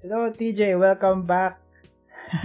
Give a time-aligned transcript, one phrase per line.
[0.00, 0.80] Hello, TJ.
[0.80, 1.60] Welcome back.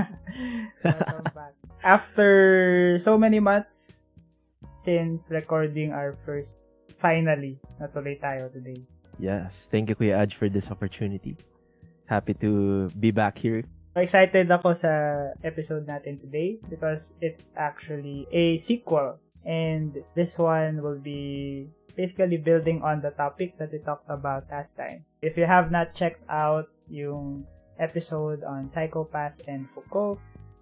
[0.83, 1.55] welcome back.
[1.87, 3.95] After so many months
[4.83, 6.59] since recording our first,
[6.99, 8.83] finally, natuloy tayo today.
[9.15, 9.71] Yes.
[9.71, 11.39] Thank you, Kuya Aj, for this opportunity.
[12.11, 13.63] Happy to be back here.
[13.95, 14.91] Excited ako sa
[15.39, 22.81] episode natin today because it's actually a sequel and this one will be basically building
[22.81, 25.05] on the topic that we talked about last time.
[25.21, 27.47] If you have not checked out yung
[27.79, 30.19] episode on Psycho-Pass and Foucault,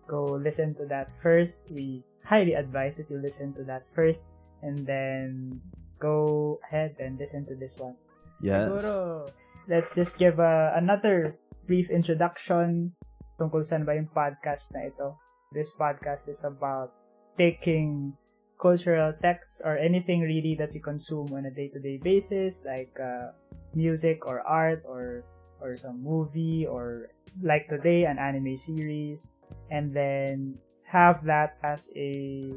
[0.07, 1.57] go listen to that first.
[1.71, 4.21] We highly advise that you listen to that first
[4.61, 5.59] and then
[5.99, 7.95] go ahead and listen to this one.
[8.41, 8.69] Yes.
[8.69, 9.29] Siguro,
[9.67, 12.91] let's just give a, another brief introduction
[13.39, 15.17] tungkol saan ba yung podcast na ito.
[15.51, 16.93] This podcast is about
[17.37, 18.13] taking
[18.59, 23.31] cultural texts or anything really that we consume on a day-to-day basis like uh,
[23.75, 25.23] music or art or
[25.63, 27.09] or some movie or
[27.41, 29.27] like today an anime series.
[29.71, 32.53] And then have that as a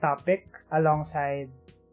[0.00, 1.50] topic alongside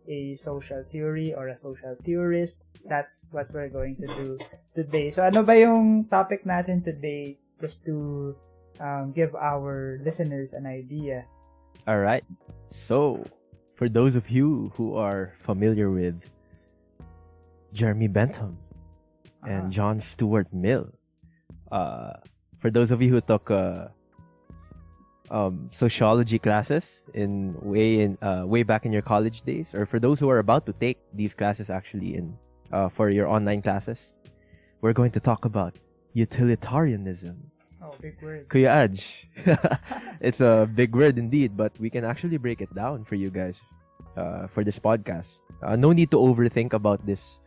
[0.08, 2.64] a social theory or a social theorist.
[2.88, 4.40] That's what we're going to do
[4.76, 5.12] today.
[5.12, 7.38] So ano ba yung topic natin today?
[7.60, 8.34] Just to
[8.80, 11.26] um, give our listeners an idea.
[11.86, 12.26] All right.
[12.70, 13.22] So,
[13.82, 16.30] for those of you who are familiar with
[17.74, 18.54] Jeremy Bentham
[19.42, 19.74] and Ah.
[19.74, 20.94] John Stuart Mill,
[21.74, 22.22] uh,
[22.62, 23.90] for those of you who took uh,
[25.34, 29.98] um, sociology classes in way in uh, way back in your college days, or for
[29.98, 32.38] those who are about to take these classes actually in
[32.70, 34.14] uh, for your online classes,
[34.86, 35.74] we're going to talk about
[36.14, 37.51] utilitarianism.
[38.00, 38.96] Big word Kuya Aj.
[40.22, 43.62] it's a big word indeed, but we can actually break it down for you guys
[44.16, 45.40] uh, for this podcast.
[45.64, 47.40] Uh, no need to overthink about this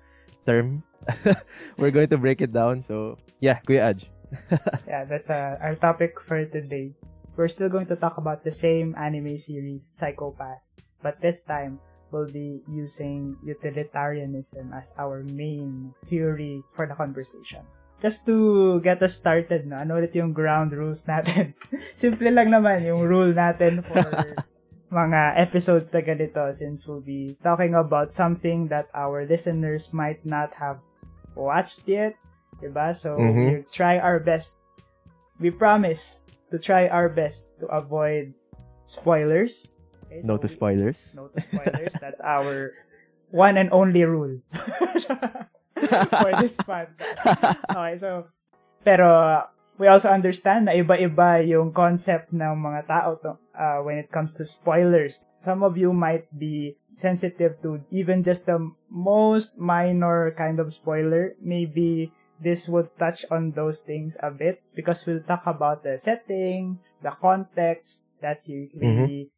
[0.46, 0.82] term.
[1.78, 2.82] We're going to break it down.
[2.82, 4.00] So, yeah, Kuya Aj.
[4.88, 6.92] yeah, that's uh, our topic for today.
[7.36, 10.62] We're still going to talk about the same anime series, Psycho-Pass,
[11.02, 11.80] but this time
[12.14, 17.66] we'll be using utilitarianism as our main theory for the conversation.
[18.02, 19.76] Just to get us started, no?
[19.76, 21.54] ano ulit yung ground rules natin?
[21.96, 24.04] Simple lang naman yung rule natin for
[24.94, 30.52] mga episodes na ganito since we'll be talking about something that our listeners might not
[30.54, 30.78] have
[31.34, 32.14] watched yet.
[32.62, 32.94] Diba?
[32.94, 33.34] So, Mhm.
[33.34, 34.60] we'll try our best.
[35.40, 36.22] We promise
[36.52, 38.30] to try our best to avoid
[38.86, 39.74] spoilers.
[40.06, 40.98] Okay, No so to we- spoilers.
[41.16, 41.94] No to spoilers.
[41.98, 42.76] That's our
[43.34, 44.38] one and only rule
[46.22, 47.02] for this podcast.
[47.70, 48.30] Okay, so,
[48.82, 49.42] pero uh,
[49.78, 54.32] we also understand na iba-iba yung concept ng mga tao to, uh, when it comes
[54.34, 55.18] to spoilers.
[55.42, 61.34] Some of you might be sensitive to even just the most minor kind of spoiler.
[61.42, 66.78] Maybe this would touch on those things a bit because we'll talk about the setting,
[67.02, 69.30] the context that you really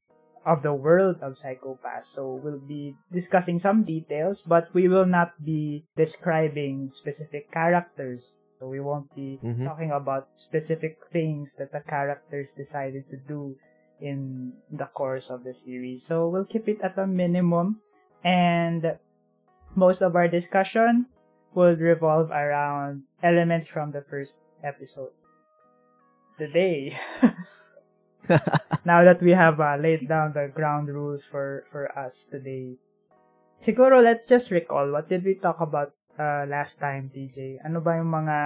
[0.46, 2.14] of the world of Psycho-Pass.
[2.14, 8.22] So we'll be discussing some details, but we will not be describing specific characters.
[8.62, 9.66] So we won't be Mhm.
[9.66, 13.58] talking about specific things that the characters decided to do
[14.00, 16.06] in the course of the series.
[16.06, 17.82] So we'll keep it at a minimum
[18.22, 18.96] and
[19.74, 21.10] most of our discussion
[21.52, 25.12] will revolve around elements from the first episode.
[26.38, 26.96] Today,
[28.84, 32.76] now that we have uh, laid down the ground rules for for us today.
[33.64, 37.96] Siguro let's just recall what did we talk about uh, last time TJ ano ba
[37.96, 38.38] yung mga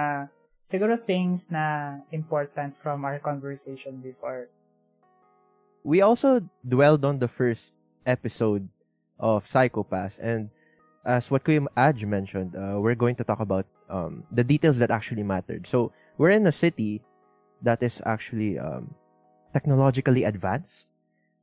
[0.71, 4.47] siguro things na important from our conversation before?
[5.83, 7.73] We also dwelled on the first
[8.05, 8.69] episode
[9.19, 10.49] of Psycho-Pass, and
[11.05, 14.91] as what Kuya Aj mentioned, uh, we're going to talk about um, the details that
[14.91, 15.65] actually mattered.
[15.65, 17.01] So we're in a city
[17.61, 18.93] that is actually um,
[19.53, 20.87] technologically advanced.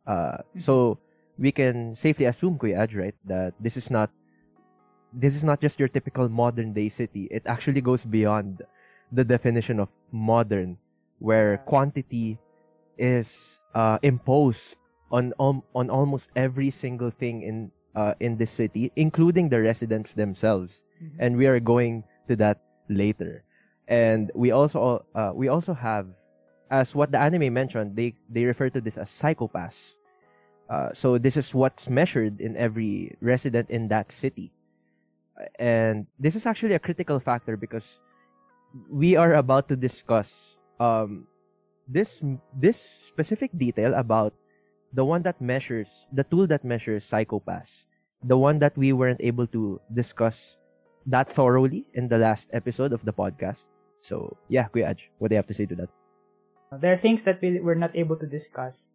[0.06, 0.98] Uh, so
[1.38, 4.10] we can safely assume, Kuya Aj, right, that this is not
[5.12, 7.28] this is not just your typical modern day city.
[7.30, 8.62] It actually goes beyond
[9.12, 10.76] the definition of modern,
[11.18, 11.64] where Yeah.
[11.64, 12.38] quantity
[12.98, 14.76] is uh, imposed
[15.10, 20.12] on um, on almost every single thing in uh, in this city, including the residents
[20.12, 20.84] themselves.
[21.18, 23.44] And we are going to that later.
[23.86, 26.10] And we also uh, we also have,
[26.70, 29.96] as what the anime mentioned, they they refer to this as psycho-pass.
[30.68, 34.52] Uh, so this is what's measured in every resident in that city.
[35.58, 38.00] And this is actually a critical factor because
[38.90, 41.26] we are about to discuss um,
[41.88, 42.22] this
[42.52, 44.34] this specific detail about
[44.92, 47.86] the one that measures the tool that measures psycho-pass
[48.24, 50.56] the one that we weren't able to discuss
[51.06, 53.66] that thoroughly in the last episode of the podcast
[54.00, 55.90] So yeah, Kuya Aj, what do you have to say to that?
[56.72, 58.86] There are things that we were not able to discuss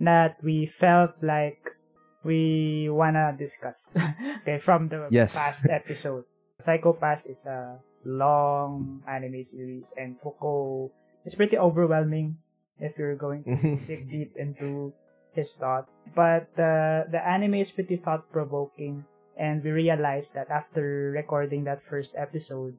[0.00, 1.60] that we felt like
[2.24, 3.90] we wanna discuss.
[4.42, 5.34] okay, from the Yes.
[5.36, 6.24] past episode.
[6.60, 10.90] Psycho Pass is a long anime series and Foucault
[11.24, 12.38] is pretty overwhelming
[12.78, 14.92] if you're going to dig deep into
[15.32, 15.88] his thought.
[16.14, 19.04] But uh, the anime is pretty thought provoking,
[19.36, 22.76] and we realized that after recording that first episode,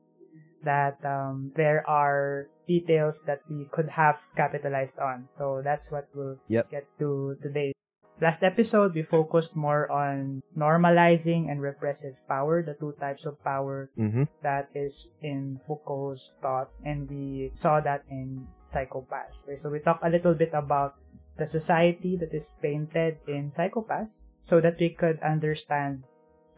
[0.63, 5.27] that um, there are details that we could have capitalized on.
[5.31, 6.71] So that's what we'll Yep.
[6.71, 7.73] get to today.
[8.19, 13.89] Last episode, we focused more on normalizing and repressive power, the two types of power
[13.97, 14.27] mm-hmm.
[14.43, 19.47] that is in Foucault's thought, and we saw that in Psycho-Pass.
[19.47, 20.99] Okay, so we talked a little bit about
[21.39, 26.03] the society that is painted in Psycho-Pass, so that we could understand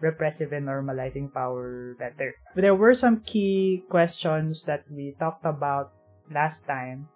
[0.01, 2.35] repressive and normalizing power better.
[2.55, 5.93] There were some key questions that we talked about
[6.33, 7.07] last time,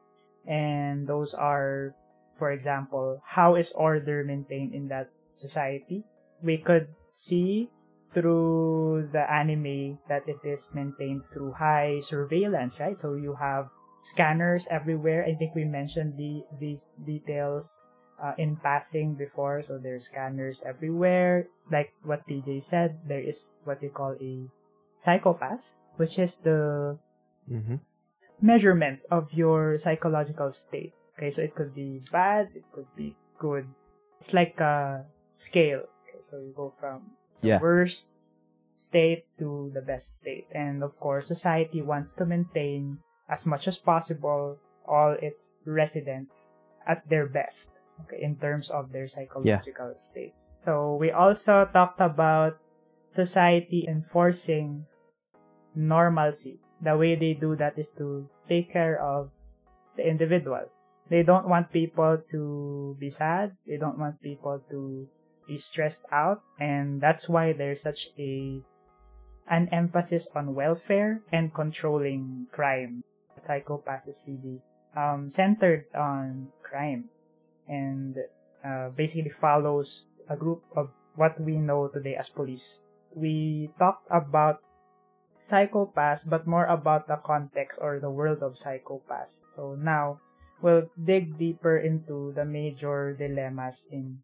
[0.47, 1.95] and those are,
[2.37, 6.05] for example, how is order maintained in that society?
[6.41, 7.69] We could see
[8.07, 12.97] through the anime that it is maintained through high surveillance, right?
[12.99, 13.67] So you have
[14.03, 15.25] scanners everywhere.
[15.25, 17.73] I think we mentioned the these details
[18.21, 19.61] uh, in passing before.
[19.61, 21.47] So there's scanners everywhere.
[21.71, 24.47] Like what TJ said, there is what they call a
[24.97, 26.97] psycho-pass, which is the
[27.45, 27.77] Mm-hmm.
[28.41, 30.93] measurement of your psychological state.
[31.17, 33.67] Okay, so it could be bad, it could be good.
[34.19, 35.85] It's like a scale.
[36.03, 37.11] Okay, so you go from
[37.41, 37.59] the Yeah.
[37.61, 38.09] worst
[38.73, 40.47] state to the best state.
[40.51, 42.97] And of course, society wants to maintain
[43.29, 44.57] as much as possible
[44.87, 46.51] all its residents
[46.85, 50.33] at their best, okay, in terms of their psychological state.
[50.65, 52.57] So we also talked about
[53.11, 54.85] society enforcing
[55.75, 56.59] normalcy.
[56.81, 59.31] The way they do that is to take care of
[59.95, 60.65] the individual.
[61.09, 63.55] They don't want people to be sad.
[63.67, 65.07] They don't want people to
[65.47, 66.41] be stressed out.
[66.59, 68.61] And that's why there's such a
[69.47, 73.03] an emphasis on welfare and controlling crime.
[73.45, 74.57] Psycho-Pass is really
[74.97, 77.05] um, centered on crime
[77.67, 78.17] and
[78.63, 82.81] uh, basically follows a group of what we know today as police.
[83.15, 84.59] We talked about
[85.45, 89.39] Psycho-Pass, but more about the context or the world of Psycho-Pass.
[89.55, 90.19] So now
[90.61, 94.19] we'll dig deeper into the major dilemmas in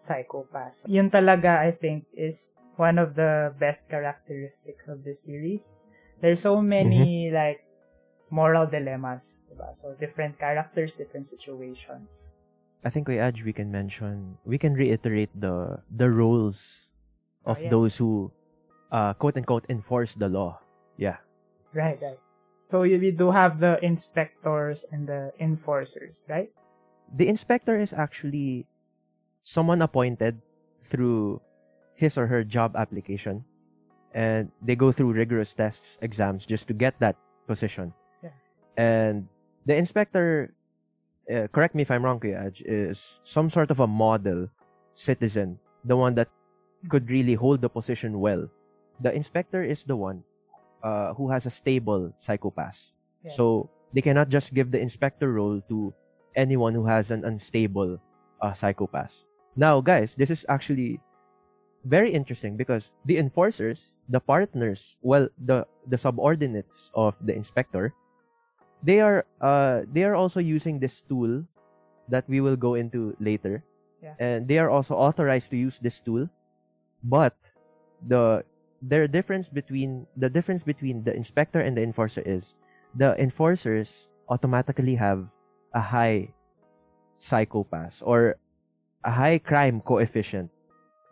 [0.00, 0.88] Psycho-Pass.
[0.88, 5.68] Yun talaga, I think, is one of the best characteristics of this series.
[6.20, 7.60] There's so many like
[8.30, 9.76] moral dilemmas, diba?
[9.76, 12.31] So different characters, different situations.
[12.84, 16.90] I think we Aj, we can mention, we can reiterate the the roles
[17.46, 18.30] of Oh, those who,
[18.90, 20.58] uh, quote unquote, enforce the law.
[20.98, 21.18] Yeah.
[21.74, 22.18] Right, right.
[22.66, 26.50] So you- we do have the inspectors and the enforcers, right?
[27.14, 28.66] The inspector is actually
[29.44, 30.40] someone appointed
[30.80, 31.42] through
[31.94, 33.44] his or her job application,
[34.14, 37.92] and they go through rigorous tests, exams just to get that position.
[38.22, 38.34] Yeah.
[38.78, 39.28] And
[39.66, 40.54] the inspector,
[41.30, 44.48] uh, correct me if I'm wrong, Kuya Aj, is some sort of a model
[44.94, 46.28] citizen, the one that
[46.88, 48.48] could really hold the position well.
[49.00, 50.22] The inspector is the one
[50.82, 52.92] uh, who has a stable psycho-pass.
[53.24, 53.30] Yeah.
[53.30, 55.94] So they cannot just give the inspector role to
[56.34, 58.00] anyone who has an unstable
[58.40, 59.24] uh, psycho-pass.
[59.54, 61.00] Now, guys, this is actually
[61.84, 67.92] very interesting because the enforcers, the partners, well, the the subordinates of the inspector,
[68.82, 71.44] they are uh they are also using this tool
[72.08, 73.62] that we will go into later,
[74.02, 74.14] Yeah.
[74.18, 76.28] and they are also authorized to use this tool,
[77.02, 77.34] but
[78.06, 78.42] the
[78.82, 82.58] the difference between the difference between the inspector and the enforcer is
[82.98, 85.24] the enforcers automatically have
[85.74, 86.34] a high
[87.16, 88.36] psycho-pass or
[89.04, 90.50] a high crime coefficient.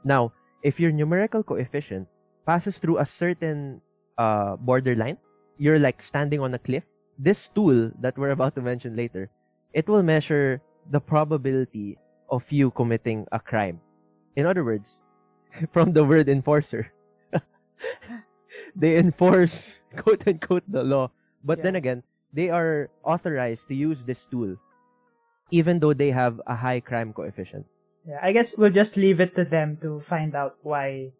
[0.02, 2.08] Now, if your numerical coefficient
[2.46, 3.80] passes through a certain
[4.18, 5.18] uh, borderline,
[5.58, 6.84] you're like standing on a cliff.
[7.20, 9.28] This tool that we're about to mention later,
[9.76, 12.00] it will measure the probability
[12.32, 13.76] of you committing a crime.
[14.36, 14.96] In other words,
[15.72, 16.88] from the word enforcer,
[18.74, 21.12] they enforce quote unquote the law.
[21.44, 24.56] But then again, they are authorized to use this tool
[25.50, 27.66] even though they have a high crime coefficient.
[28.06, 31.12] Yeah, I guess we'll just leave it to them to find out why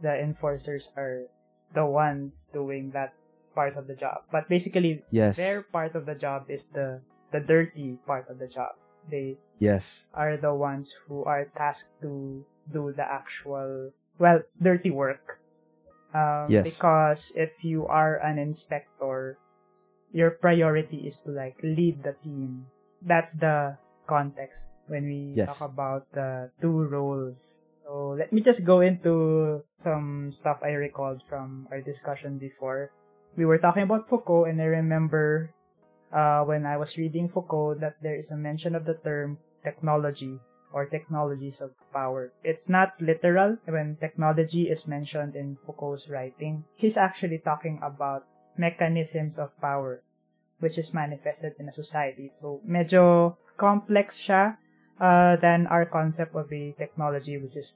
[0.00, 1.26] the enforcers are
[1.74, 3.14] the ones doing that
[3.54, 4.24] part of the job.
[4.32, 5.36] But basically, Yes.
[5.36, 7.00] their part of the job is the
[7.32, 8.76] the dirty part of the job.
[9.08, 10.04] They Yes.
[10.12, 15.40] are the ones who are tasked to do the actual well dirty work.
[16.12, 16.64] Um, Yes.
[16.68, 19.38] Because if you are an inspector,
[20.12, 22.68] your priority is to like lead the team.
[23.00, 25.48] That's the context when we Yes.
[25.48, 27.64] talk about the two roles.
[27.82, 32.92] So let me just go into some stuff I recalled from our discussion before.
[33.36, 35.50] We were talking about Foucault, and I remember
[36.12, 40.38] uh, when I was reading Foucault that there is a mention of the term technology
[40.72, 42.32] or technologies of power.
[42.44, 46.64] It's not literal when technology is mentioned in Foucault's writing.
[46.76, 48.24] He's actually talking about
[48.56, 50.02] mechanisms of power
[50.62, 52.30] which is manifested in a society.
[52.40, 54.54] So, medyo complex siya
[55.02, 57.74] uh, than our concept of a technology, which is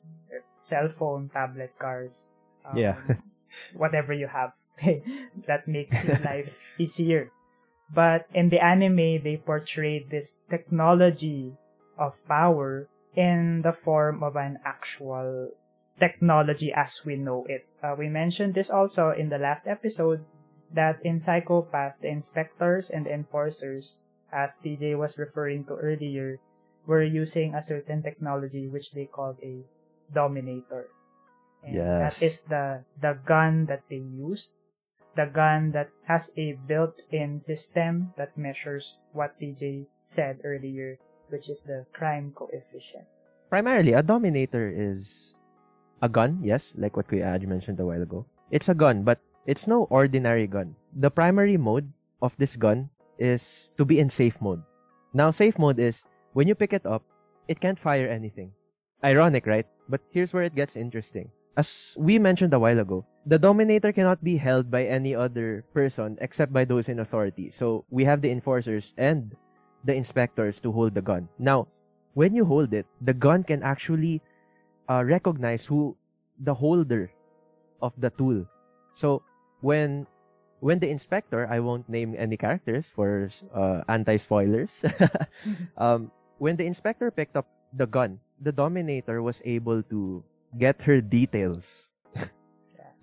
[0.63, 2.31] cell phone, tablet, cars,
[2.63, 2.95] um, Yeah.
[3.75, 4.55] whatever you have
[5.47, 7.31] that makes your life easier.
[7.93, 11.55] But in the anime, they portrayed this technology
[11.99, 15.51] of power in the form of an actual
[15.99, 17.65] technology as we know it.
[17.83, 20.25] Uh, we mentioned this also in the last episode
[20.73, 23.97] that in Psycho-Pass, the inspectors and the enforcers,
[24.33, 26.39] as TJ was referring to earlier,
[26.87, 29.65] were using a certain technology which they called a
[30.13, 30.89] dominator.
[31.63, 31.99] And Yes.
[31.99, 34.53] that is the the gun that they used.
[35.17, 41.01] The gun that has a built-in system that measures what TJ said earlier,
[41.33, 43.09] which is the crime coefficient.
[43.49, 45.35] Primarily, a dominator is
[46.03, 48.27] a gun, yes, like what Kuya Aj mentioned a while ago.
[48.51, 50.77] It's a gun, but it's no ordinary gun.
[50.93, 51.89] The primary mode
[52.21, 54.61] of this gun is to be in safe mode.
[55.15, 56.05] Now, safe mode is
[56.35, 57.03] when you pick it up,
[57.49, 58.53] it can't fire anything.
[59.03, 59.67] Ironic, right?
[59.89, 61.31] But here's where it gets interesting.
[61.57, 66.19] As we mentioned a while ago, the dominator cannot be held by any other person
[66.21, 67.51] except by those in authority.
[67.51, 69.35] So we have the enforcers and
[69.85, 71.29] the inspectors to hold the gun.
[71.39, 71.69] Now,
[72.13, 74.21] when you hold it, the gun can actually
[74.89, 75.97] uh, recognize who
[76.41, 77.11] the holder
[77.81, 78.45] of the tool.
[78.93, 79.23] So
[79.61, 80.07] when
[80.61, 84.85] when the inspector, I won't name any characters for uh, anti spoilers.
[85.77, 90.25] um, when the inspector picked up the gun, the dominator was able to
[90.59, 91.91] get her details,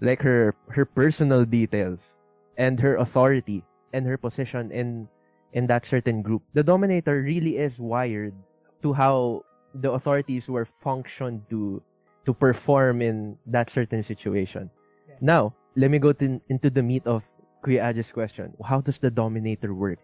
[0.02, 2.18] like her her personal details
[2.58, 5.08] and her authority and her position in
[5.54, 6.42] in that certain group.
[6.54, 8.34] The dominator really is wired
[8.82, 11.82] to how the authorities were functioned to
[12.26, 14.70] to perform in that certain situation.
[15.08, 15.16] Yeah.
[15.22, 15.44] Now,
[15.76, 17.26] let me go to, into the meat of
[17.64, 18.54] Kuya Aj's question.
[18.64, 20.00] How does the dominator work?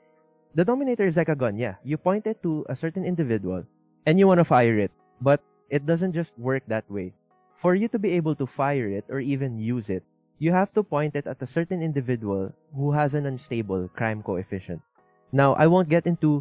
[0.56, 1.76] The dominator is like a gun, yeah.
[1.84, 3.64] You point it to a certain individual
[4.06, 4.92] and you want to fire it,
[5.22, 7.14] but it doesn't just work that way.
[7.60, 10.08] For you to be able to fire it or even use it,
[10.40, 14.80] you have to point it at a certain individual who has an unstable crime coefficient.
[15.36, 16.40] Now, I won't get into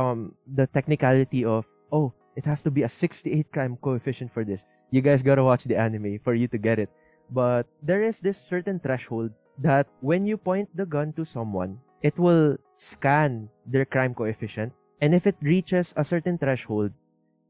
[0.00, 4.64] um the technicality of oh, it has to be a 68 crime coefficient for this.
[4.88, 6.88] You guys gotta watch the anime for you to get it.
[7.28, 12.16] But there is this certain threshold that when you point the gun to someone, it
[12.16, 14.72] will scan their crime coefficient.
[15.04, 16.96] And if it reaches a certain threshold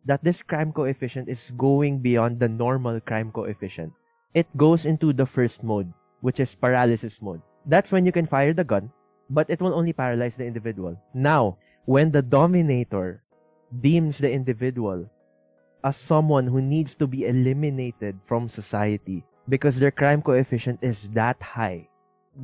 [0.05, 3.93] that this crime coefficient is going beyond the normal crime coefficient,
[4.35, 7.43] it goes into the first mode, which is paralysis mode.
[7.67, 8.91] That's when you can fire the gun,
[9.31, 10.97] but it will only paralyze the individual.
[11.15, 13.23] Now, when the dominator
[13.81, 15.09] deems the individual
[15.85, 21.41] as someone who needs to be eliminated from society because their crime coefficient is that
[21.43, 21.89] high,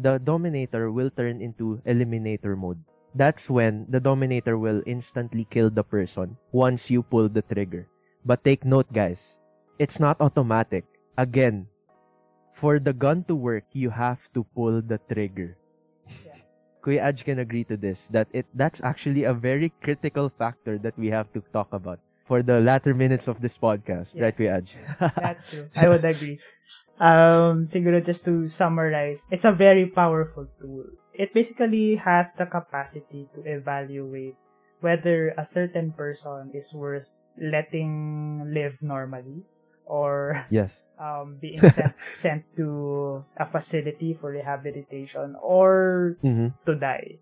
[0.00, 2.80] the dominator will turn into eliminator mode.
[3.14, 7.86] That's when the dominator will instantly kill the person once you pull the trigger.
[8.24, 9.38] But take note, guys,
[9.78, 10.84] it's not automatic.
[11.16, 11.68] Again,
[12.52, 15.56] for the gun to work, you have to pull the trigger.
[16.26, 16.42] Yeah.
[16.82, 20.98] Kuya Aj can agree to this that it that's actually a very critical factor that
[20.98, 24.24] we have to talk about for the latter minutes of this podcast, Yeah.
[24.28, 24.68] right, Kuya Aj?
[25.22, 25.68] That's true.
[25.76, 26.40] I would agree.
[26.96, 30.88] Um, siguro just to summarize, it's a very powerful tool.
[31.14, 34.36] It basically has the capacity to evaluate
[34.80, 39.42] whether a certain person is worth letting live normally
[39.86, 40.82] or yes.
[40.98, 46.54] um, being sent, sent to a facility for rehabilitation or Mm-hmm.
[46.66, 47.18] to die.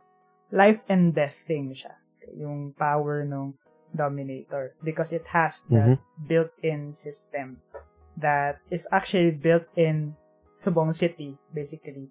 [0.51, 1.97] Life and death thing siya.
[2.37, 3.55] Yung power ng
[3.95, 4.73] Dominator.
[4.85, 5.99] Because it has the Mhm.
[6.29, 7.61] built-in system
[8.17, 10.17] that is actually built in
[10.61, 12.09] Subong City, basically,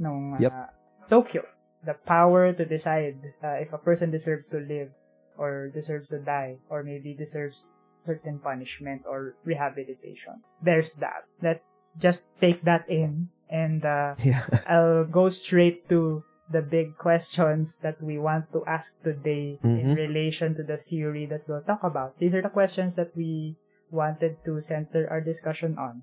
[0.00, 0.52] nung Yep.
[0.52, 0.68] uh,
[1.08, 1.42] Tokyo.
[1.84, 4.90] The power to decide uh, if a person deserves to live
[5.36, 7.66] or deserves to die or maybe deserves
[8.06, 10.42] certain punishment or rehabilitation.
[10.62, 11.26] There's that.
[11.42, 14.46] Let's just take that in and uh, Yeah.
[14.66, 19.96] I'll go straight to the big questions that we want to ask today in Mhm.
[19.96, 22.18] relation to the theory that we'll talk about.
[22.18, 23.56] These are the questions that we
[23.90, 26.02] wanted to center our discussion on.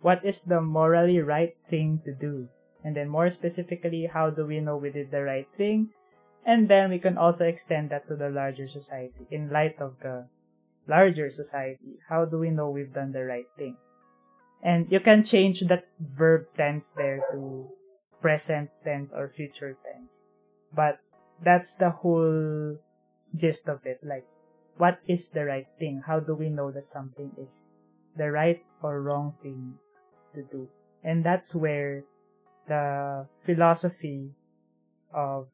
[0.00, 2.48] What is the morally right thing to do?
[2.84, 5.90] And then more specifically, how do we know we did the right thing?
[6.46, 9.26] And then we can also extend that to the larger society.
[9.30, 10.26] In light of the
[10.86, 13.76] larger society, how do we know we've done the right thing?
[14.62, 17.68] And you can change that verb tense there to
[18.20, 20.22] present tense or future tense.
[20.74, 20.98] But
[21.42, 22.78] that's the whole
[23.36, 24.00] gist of it.
[24.02, 24.26] Like,
[24.76, 26.02] what is the right thing?
[26.06, 27.62] How do we know that something is
[28.16, 29.74] the right or wrong thing
[30.34, 30.68] to do?
[31.04, 32.04] And that's where
[32.68, 34.30] the philosophy
[35.12, 35.48] of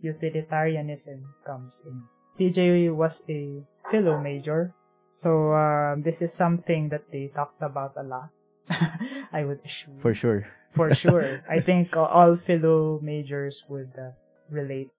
[0.00, 2.02] utilitarianism comes in.
[2.38, 4.74] TJ was a philo major,
[5.12, 8.28] so um, this is something that they talked about a lot.
[9.32, 9.98] I would assume.
[9.98, 10.46] For sure.
[10.74, 11.42] For sure.
[11.48, 14.12] I think all philo majors would uh,
[14.50, 14.90] relate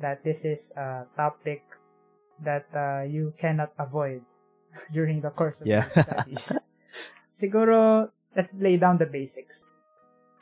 [0.00, 1.62] that this is a topic
[2.42, 4.22] that uh, you cannot avoid
[4.92, 5.86] during the course of yeah.
[5.94, 6.52] your studies.
[7.34, 9.64] Siguro, let's lay down the basics.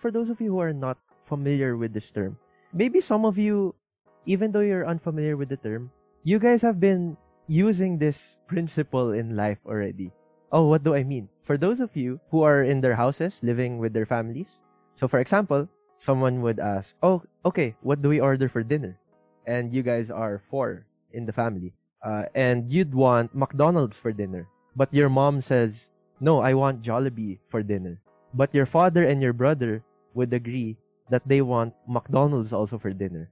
[0.03, 2.35] For those of you who are not familiar with this term,
[2.75, 3.79] maybe some of you,
[4.27, 5.95] even though you're unfamiliar with the term,
[6.27, 7.15] you guys have been
[7.47, 10.11] using this principle in life already.
[10.51, 11.31] Oh, what do I mean?
[11.47, 14.59] For those of you who are in their houses living with their families,
[14.99, 18.99] so for example, someone would ask, Oh, okay, what do we order for dinner?
[19.47, 20.83] And you guys are four
[21.15, 21.79] in the family.
[22.03, 24.51] Uh, and you'd want McDonald's for dinner.
[24.75, 28.03] But your mom says, No, I want Jollibee for dinner.
[28.35, 30.77] But your father and your brother would agree
[31.11, 33.31] that they want McDonald's also for dinner.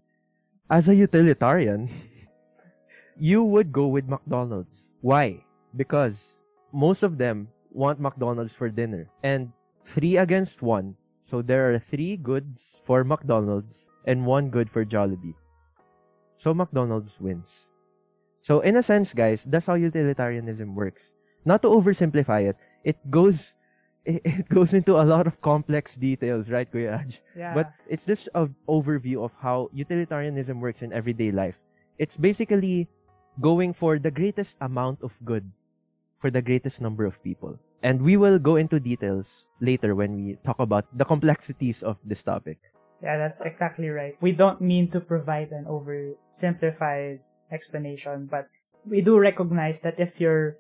[0.71, 1.89] As a utilitarian,
[3.17, 4.93] you would go with McDonald's.
[5.01, 5.45] Why?
[5.77, 6.39] Because
[6.73, 9.09] most of them want McDonald's for dinner.
[9.23, 9.53] And
[9.85, 10.97] three against one.
[11.21, 15.37] So there are three goods for McDonald's and one good for Jollibee.
[16.37, 17.69] So McDonald's wins.
[18.41, 21.13] So in a sense, guys, that's how utilitarianism works.
[21.45, 23.55] Not to oversimplify it, it goes
[24.05, 27.21] it, it goes into a lot of complex details, right, Kuya Aj?
[27.37, 27.55] Yeah.
[27.55, 31.61] But it's just an overview of how utilitarianism works in everyday life.
[31.99, 32.89] It's basically
[33.41, 35.51] going for the greatest amount of good
[36.19, 37.59] for the greatest number of people.
[37.83, 42.23] And we will go into details later when we talk about the complexities of this
[42.23, 42.59] topic.
[43.03, 44.17] Yeah, that's exactly right.
[44.21, 48.49] We don't mean to provide an oversimplified explanation, but
[48.85, 50.57] we do recognize that if you're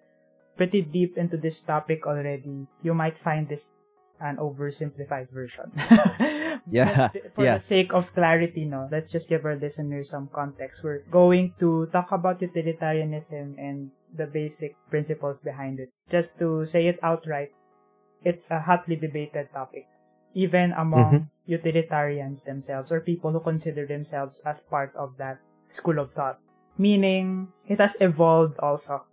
[0.60, 3.72] pretty deep into this topic already, you might find this
[4.20, 5.72] an oversimplified version.
[6.68, 7.56] Yeah, For yeah.
[7.56, 10.84] the sake of clarity, no, let's just give our listeners some context.
[10.84, 15.88] We're going to talk about utilitarianism and the basic principles behind it.
[16.12, 17.50] Just to say it outright,
[18.22, 19.88] it's a hotly debated topic,
[20.34, 21.50] even among mm-hmm.
[21.50, 26.38] utilitarians themselves or people who consider themselves as part of that school of thought.
[26.76, 29.08] Meaning, it has evolved also.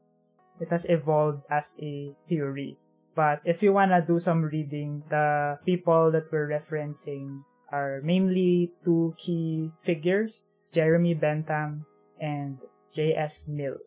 [0.60, 2.78] It has evolved as a theory.
[3.16, 9.16] But if you wanna do some reading, the people that we're referencing are mainly two
[9.18, 11.86] key figures, Jeremy Bentham
[12.20, 12.58] and
[12.94, 13.44] J.S.
[13.48, 13.78] Mill.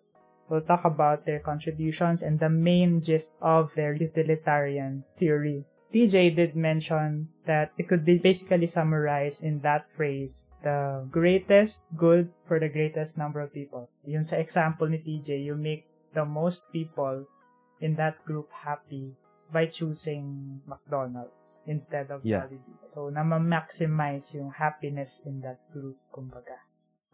[0.49, 5.65] We'll talk about their contributions and the main gist of their utilitarian theory.
[5.95, 12.31] TJ did mention that it could be basically summarized in that phrase, the greatest good
[12.47, 13.91] for the greatest number of people.
[14.07, 17.27] Yun sa example ni TJ, you make the most people
[17.81, 19.15] in that group happy
[19.53, 21.35] by choosing McDonald's
[21.67, 22.47] instead of Yeah.
[22.47, 22.79] Jollibee.
[22.95, 26.59] So, na-maximize yung happiness in that group, kumbaga.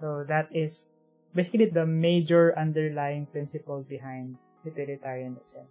[0.00, 0.92] So, that is
[1.34, 5.68] basically the major underlying principle behind utilitarianism.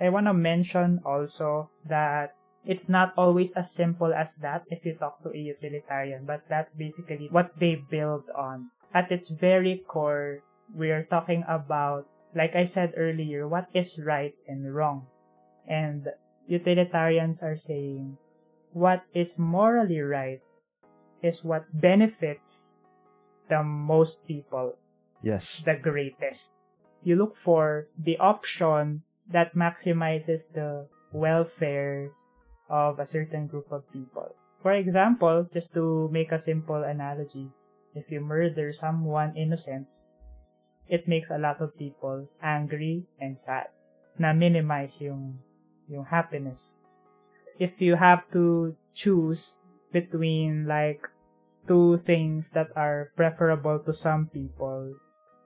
[0.00, 2.34] I want to mention also that
[2.66, 6.74] it's not always as simple as that if you talk to a utilitarian, but that's
[6.74, 8.70] basically what they build on.
[8.92, 10.42] At its very core,
[10.74, 15.06] we are talking about, like I said earlier, what is right and wrong.
[15.66, 16.08] And
[16.46, 18.18] utilitarians are saying
[18.72, 20.42] what is morally right
[21.22, 22.68] is what benefits
[23.48, 24.76] the most people
[25.22, 25.62] Yes.
[25.64, 26.52] the greatest.
[27.02, 32.10] You look for the option that maximizes the welfare
[32.68, 34.36] of a certain group of people.
[34.60, 37.48] For example, just to make a simple analogy,
[37.94, 39.86] if you murder someone innocent,
[40.88, 43.68] it makes a lot of people angry and sad.
[44.18, 45.38] Na minimize yung,
[45.88, 46.78] yung happiness.
[47.58, 49.58] If you have to choose
[49.92, 51.08] between like
[51.66, 54.94] two things that are preferable to some people,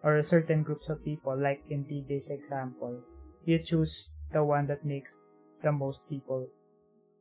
[0.02, 3.00] or certain groups of people, like in TJ's example,
[3.44, 5.16] you choose the one that makes
[5.62, 6.46] the most people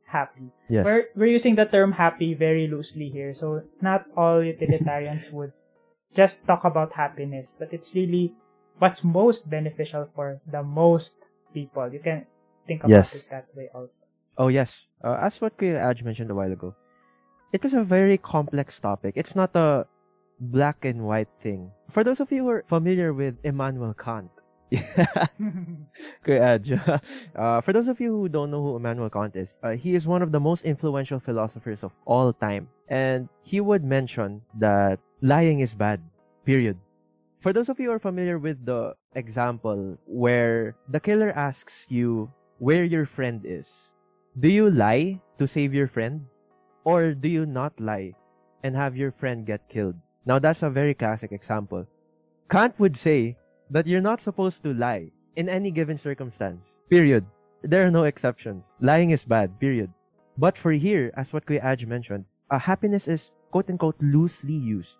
[0.06, 0.50] happy.
[0.68, 0.84] Yes.
[0.84, 5.52] We're, we're using the term happy very loosely here, so not all utilitarians would
[6.14, 8.34] just talk about happiness, but it's really
[8.78, 11.16] what's most beneficial for the most
[11.52, 11.88] people.
[11.92, 12.26] You can
[12.66, 13.14] think about Yes.
[13.14, 14.02] it that way also.
[14.36, 14.86] Oh yes.
[15.02, 16.74] Uh, as what Kuya Aj mentioned a while ago,
[17.52, 19.14] it is a very complex topic.
[19.16, 19.86] It's not a
[20.40, 21.70] black and white thing.
[21.90, 24.30] For those of you who are familiar with Immanuel Kant,
[26.24, 26.78] Kuya Adjo,
[27.36, 30.06] uh, for those of you who don't know who Immanuel Kant is, uh, he is
[30.06, 32.68] one of the most influential philosophers of all time.
[32.88, 36.00] And he would mention that lying is bad,
[36.44, 36.78] period.
[37.38, 42.32] For those of you who are familiar with the example where the killer asks you
[42.58, 43.90] where your friend is,
[44.38, 46.26] do you lie to save your friend?
[46.84, 48.14] Or do you not lie
[48.62, 49.94] and have your friend get killed?
[50.26, 51.86] Now, that's a very classic example.
[52.50, 53.36] Kant would say
[53.70, 56.78] that you're not supposed to lie in any given circumstance.
[56.90, 57.24] Period.
[57.62, 58.74] There are no exceptions.
[58.80, 59.58] Lying is bad.
[59.60, 59.90] Period.
[60.38, 64.98] But for here, as what Kuya Aj mentioned, uh, happiness is quote unquote loosely used.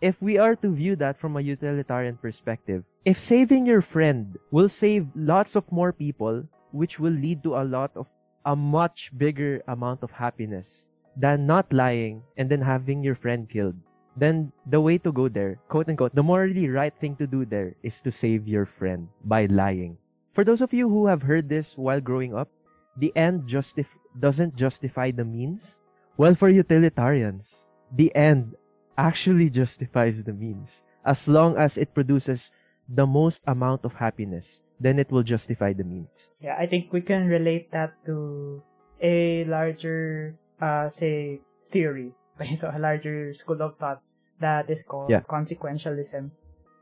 [0.00, 4.68] If we are to view that from a utilitarian perspective, if saving your friend will
[4.68, 8.06] save lots of more people, which will lead to a lot of
[8.46, 13.74] a much bigger amount of happiness than not lying and then having your friend killed,
[14.14, 17.74] then the way to go there, quote unquote, the morally right thing to do there
[17.82, 19.98] is to save your friend by lying.
[20.30, 22.50] For those of you who have heard this while growing up,
[22.96, 25.80] the end justif- doesn't justify the means.
[26.16, 28.54] Well, for utilitarians, the end
[28.98, 30.82] actually justifies the means.
[31.06, 32.50] As long as it produces
[32.90, 36.30] the most amount of happiness, then it will justify the means.
[36.42, 38.60] Yeah, I think we can relate that to
[39.00, 42.12] a larger, uh, say, theory,
[42.58, 44.02] so a larger school of thought
[44.40, 45.22] that is called Yeah.
[45.26, 46.30] consequentialism,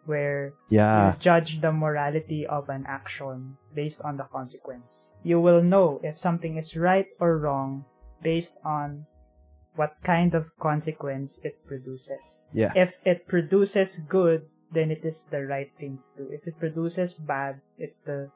[0.04, 1.12] where Yeah.
[1.12, 5.12] you judge the morality of an action based on the consequence.
[5.22, 7.84] You will know if something is right or wrong
[8.22, 9.06] based on
[9.76, 12.48] what kind of consequence it produces.
[12.52, 12.72] Yeah.
[12.74, 16.30] If it produces good, then it is the right thing to do.
[16.32, 18.30] If it produces bad, it's the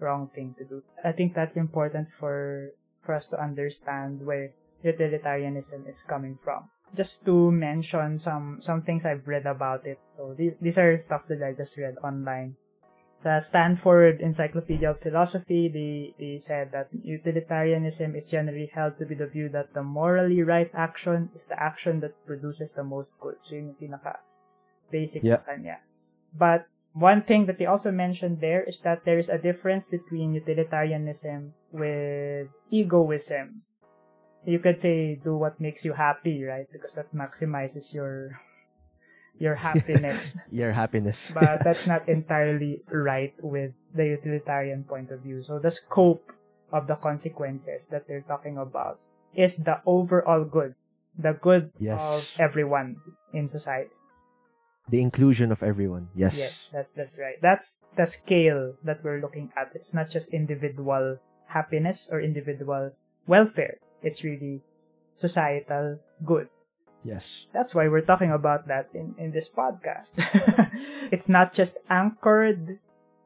[0.00, 0.82] wrong thing to do.
[1.04, 2.72] I think that's important for
[3.02, 4.50] for us to understand where
[4.82, 6.68] utilitarianism is coming from.
[6.94, 10.00] Just to mention some some things I've read about it.
[10.16, 12.56] So these these are stuff that I just read online.
[13.18, 19.14] Sa Stanford Encyclopedia of Philosophy, they, they said that utilitarianism is generally held to be
[19.14, 23.34] the view that the morally right action is the action that produces the most good.
[23.42, 24.22] So yun yung pinaka
[24.92, 25.42] basic Yeah.
[25.42, 25.82] sa kanya.
[26.30, 30.34] But one thing that they also mentioned there is that there is a difference between
[30.34, 33.66] utilitarianism with egoism.
[34.46, 36.70] You could say do what makes you happy, right?
[36.70, 38.38] Because that maximizes your
[39.38, 40.36] your happiness.
[40.50, 41.30] Your happiness.
[41.34, 45.42] but that's not entirely right with the utilitarian point of view.
[45.42, 46.32] So the scope
[46.72, 48.98] of the consequences that they're talking about
[49.34, 50.74] is the overall good,
[51.18, 52.02] the good Yes.
[52.36, 52.96] of everyone
[53.32, 53.90] in society.
[54.88, 56.08] the inclusion of everyone.
[56.16, 56.38] Yes.
[56.40, 57.36] Yes, that's that's right.
[57.44, 59.68] That's the scale that we're looking at.
[59.76, 62.96] It's not just individual happiness or individual
[63.28, 63.76] welfare.
[64.00, 64.64] It's really
[65.16, 66.48] societal good.
[67.08, 67.48] Yes.
[67.56, 70.12] That's why we're talking about that in, in this podcast.
[71.10, 72.78] it's not just anchored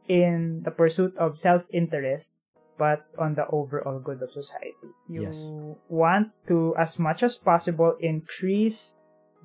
[0.06, 2.30] in the pursuit of self interest,
[2.78, 4.94] but on the overall good of society.
[5.10, 5.42] You Yes.
[5.90, 8.94] want to, as much as possible, increase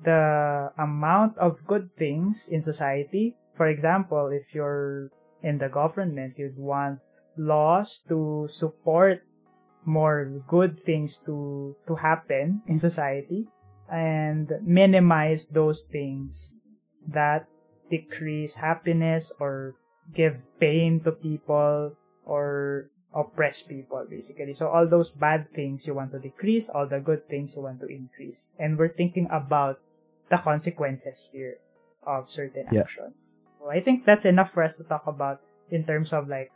[0.04, 3.34] the amount of good things in society.
[3.58, 5.10] For example, if you're
[5.42, 7.02] in the government, you'd want
[7.36, 9.26] laws to support
[9.84, 13.48] more good things to to happen in society
[13.90, 16.54] and minimize those things
[17.08, 17.46] that
[17.90, 19.74] decrease happiness or
[20.14, 24.52] give pain to people or oppress people basically.
[24.52, 27.80] So all those bad things you want to decrease all the good things you want
[27.80, 28.48] to increase.
[28.58, 29.80] And we're thinking about
[30.30, 31.56] the consequences here
[32.06, 32.82] of certain Yeah.
[32.82, 33.32] actions.
[33.58, 36.52] So i think that's enough for us to talk about in terms of like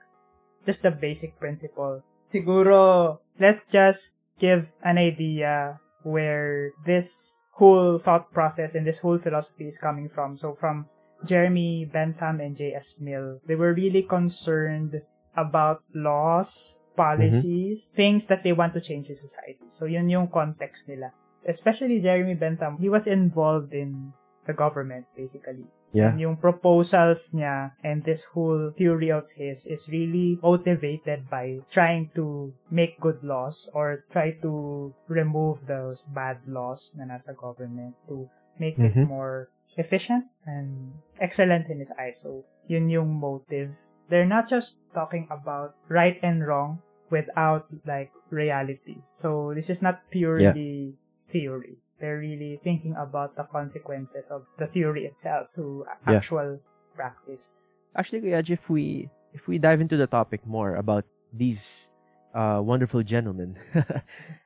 [0.65, 2.05] just the basic principle.
[2.33, 9.69] Siguro let's just give an idea where this whole thought process and this whole philosophy
[9.69, 10.37] is coming from.
[10.37, 10.87] So from
[11.25, 12.97] Jeremy Bentham and J.S.
[12.99, 15.03] Mill, they were really concerned
[15.37, 17.97] about laws, policies, mm-hmm.
[17.97, 19.65] things that they want to change in society.
[19.79, 21.13] So yun yung context nila.
[21.47, 24.13] Especially Jeremy Bentham, he was involved in
[24.47, 25.67] the government basically.
[25.93, 26.09] Yeah.
[26.09, 32.09] And yung proposals niya and this whole theory of his is really motivated by trying
[32.17, 38.25] to make good laws or try to remove those bad laws na nasa government to
[38.57, 39.05] make it Mhm.
[39.09, 42.17] more efficient and excellent in his eyes.
[42.25, 43.77] So, yun yung motive.
[44.09, 46.81] They're not just talking about right and wrong
[47.13, 49.01] without like reality.
[49.21, 50.97] So, this is not purely
[51.29, 51.82] theory.
[52.03, 56.19] They're really thinking about the consequences of the theory itself to Yeah.
[56.19, 56.59] actual
[56.99, 57.55] practice.
[57.95, 61.89] Actually, Kuya Aj, if we if we dive into the topic more about these
[62.35, 63.55] uh, wonderful gentlemen,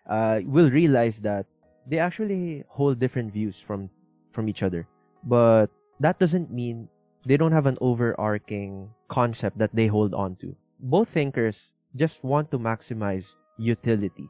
[0.07, 1.49] uh, we'll realize that
[1.89, 3.89] they actually hold different views from
[4.37, 4.85] from each other.
[5.25, 6.93] But that doesn't mean
[7.25, 10.53] they don't have an overarching concept that they hold on to.
[10.79, 14.29] Both thinkers just want to maximize utility.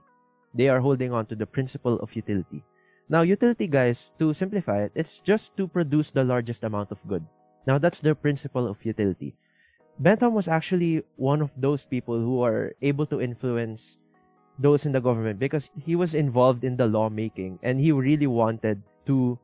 [0.55, 2.63] They are holding on to the principle of utility.
[3.09, 7.25] Now, utility, guys, to simplify it, it's just to produce the largest amount of good.
[7.67, 9.37] Now, that's the principle of utility.
[9.99, 13.99] Bentham was actually one of those people who are able to influence
[14.59, 18.83] those in the government because he was involved in the lawmaking and he really wanted
[19.07, 19.39] to,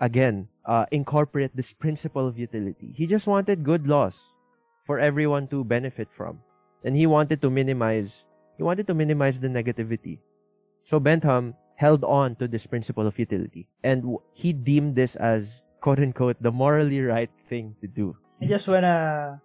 [0.00, 2.92] again, uh, incorporate this principle of utility.
[2.94, 4.34] He just wanted good laws
[4.84, 6.40] for everyone to benefit from.
[6.84, 8.26] And he wanted to minimize,
[8.56, 10.20] he wanted to minimize the negativity.
[10.84, 16.00] So Bentham held on to this principle of utility and he deemed this as quote
[16.00, 18.16] unquote the morally right thing to do.
[18.40, 19.40] I just wanna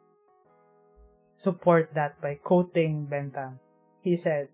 [1.37, 3.59] support that by quoting Bentham.
[4.01, 4.49] He said,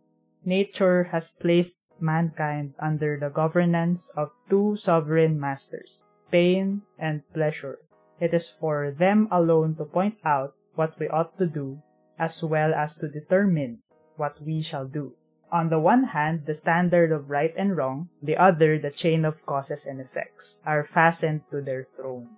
[0.46, 7.80] Nature has placed mankind under the governance of two sovereign masters, pain and pleasure.
[8.20, 11.82] It is for them alone to point out what we ought to do,
[12.18, 13.80] as well as to determine
[14.16, 15.14] what we shall do.
[15.52, 19.46] On the one hand, the standard of right and wrong, the other, the chain of
[19.46, 22.36] causes and effects, are fastened to their throne.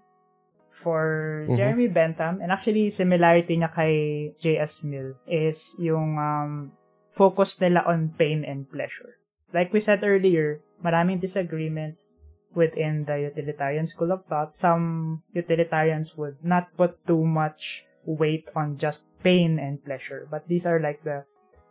[0.79, 1.57] For Mhm.
[1.57, 3.95] Jeremy Bentham, and actually similarity niya kay
[4.39, 4.79] J.S.
[4.85, 6.71] Mill, is yung um,
[7.11, 9.19] focus nila on pain and pleasure.
[9.51, 12.15] Like we said earlier, maraming disagreements
[12.55, 14.55] within the utilitarian school of thought.
[14.55, 20.65] Some utilitarians would not put too much weight on just pain and pleasure, but these
[20.65, 21.25] are like the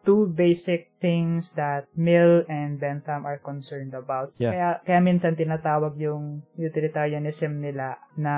[0.09, 4.33] two basic things that Mill and Bentham are concerned about.
[4.41, 4.57] Yeah.
[4.57, 8.35] Kaya, kaya minsan tinatawag yung utilitarianism nila na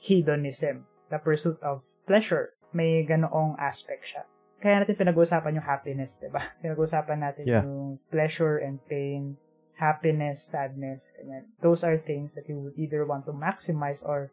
[0.00, 2.56] hedonism, the pursuit of pleasure.
[2.72, 4.24] May ganoong aspect siya.
[4.64, 6.48] Kaya natin pinag-uusapan yung happiness, di ba?
[6.64, 7.68] Pinag-uusapan natin Yeah.
[7.68, 9.36] yung pleasure and pain,
[9.76, 11.52] happiness, sadness, ganyan.
[11.60, 14.32] Those are things that you would either want to maximize or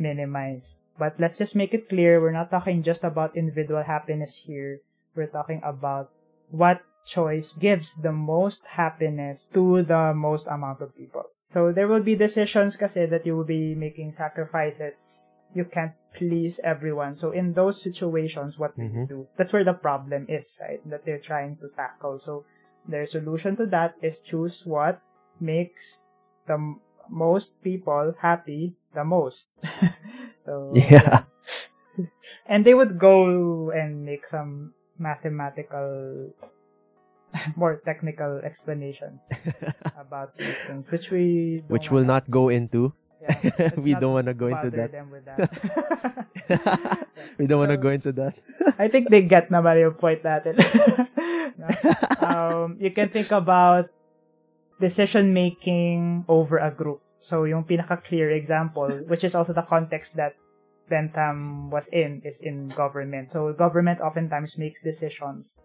[0.00, 0.80] minimize.
[0.96, 4.80] But let's just make it clear, we're not talking just about individual happiness here.
[5.14, 6.10] We're talking about
[6.50, 11.24] what choice gives the most happiness to the most amount of people.
[11.52, 14.98] So there will be decisions kasi that you will be making sacrifices.
[15.54, 17.14] You can't please everyone.
[17.14, 19.04] So in those situations, what do you mm-hmm.
[19.06, 19.26] do?
[19.36, 20.82] That's where the problem is, right?
[20.88, 22.18] That they're trying to tackle.
[22.18, 22.44] So
[22.88, 25.00] their solution to that is choose what
[25.38, 26.02] makes
[26.46, 29.46] the m- most people happy the most.
[30.44, 31.24] so Yeah.
[32.46, 36.30] and they would go and make some mathematical
[37.56, 39.22] more technical explanations
[39.98, 42.92] about these things which we Which will not go into.
[43.24, 44.92] yeah, we don't want to go into that.
[44.92, 45.06] that.
[47.38, 48.36] we don't want to go into that.
[48.78, 50.60] I think they get naman yung point natin.
[51.56, 51.68] No?
[52.20, 53.88] um, you can think about
[54.80, 57.00] decision making over a group.
[57.24, 60.36] So yung pinaka-clear example, which is also the context that
[60.88, 63.32] Bentham was in, is in government.
[63.32, 65.56] So government oftentimes makes decisions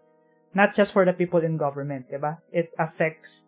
[0.54, 2.38] not just for the people in government, diba?
[2.52, 3.44] It affects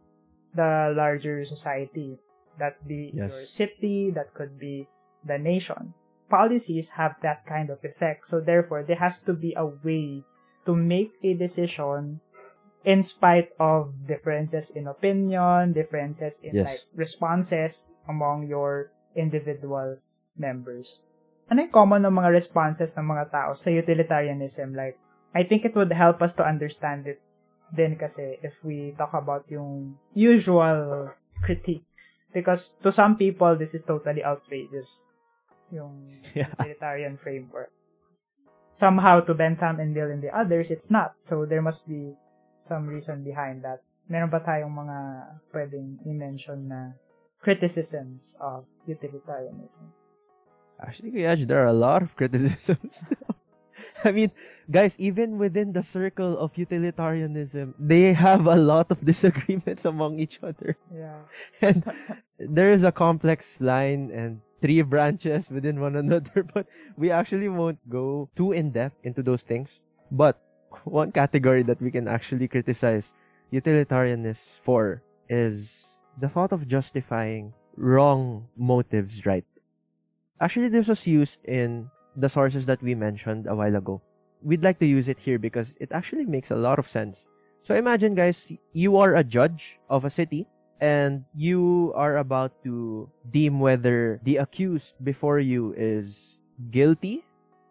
[0.54, 2.18] the larger society.
[2.58, 3.32] That be Yes.
[3.32, 4.86] your city, that could be
[5.24, 5.94] the nation.
[6.28, 8.28] Policies have that kind of effect.
[8.28, 10.24] So therefore, there has to be a way
[10.66, 12.20] to make a decision
[12.84, 16.66] in spite of differences in opinion, differences in Yes.
[16.68, 19.98] like responses among your individual
[20.36, 21.00] members.
[21.50, 24.72] Ano yung common ng mga responses ng mga tao sa utilitarianism?
[24.72, 24.96] Like,
[25.32, 27.18] I think it would help us to understand it
[27.72, 31.08] din kasi if we talk about yung usual
[31.40, 32.20] critiques.
[32.32, 35.02] Because to some people, this is totally outrageous.
[35.72, 36.48] Yung Yeah.
[36.56, 37.72] utilitarian framework.
[38.72, 41.12] Somehow, to Bentham and Mill and the others, it's not.
[41.20, 42.16] So, there must be
[42.64, 43.84] some reason behind that.
[44.08, 44.98] Meron ba tayong mga
[45.52, 46.96] pwedeng i-mention na
[47.44, 49.92] criticisms of utilitarianism?
[50.82, 53.06] Actually, Kuyaj, there are a lot of criticisms.
[54.04, 54.30] I mean,
[54.70, 60.40] guys, even within the circle of utilitarianism, they have a lot of disagreements among each
[60.42, 60.76] other.
[60.92, 61.22] Yeah.
[61.62, 61.84] And
[62.38, 66.66] there is a complex line and three branches within one another, but
[66.96, 69.80] we actually won't go too in depth into those things.
[70.10, 70.40] But
[70.84, 73.14] one category that we can actually criticize
[73.52, 79.44] utilitarianists for is the thought of justifying wrong motives right.
[80.42, 84.02] Actually, this was used in the sources that we mentioned a while ago.
[84.42, 87.28] We'd like to use it here because it actually makes a lot of sense.
[87.62, 90.48] So imagine, guys, you are a judge of a city
[90.80, 96.38] and you are about to deem whether the accused before you is
[96.74, 97.22] guilty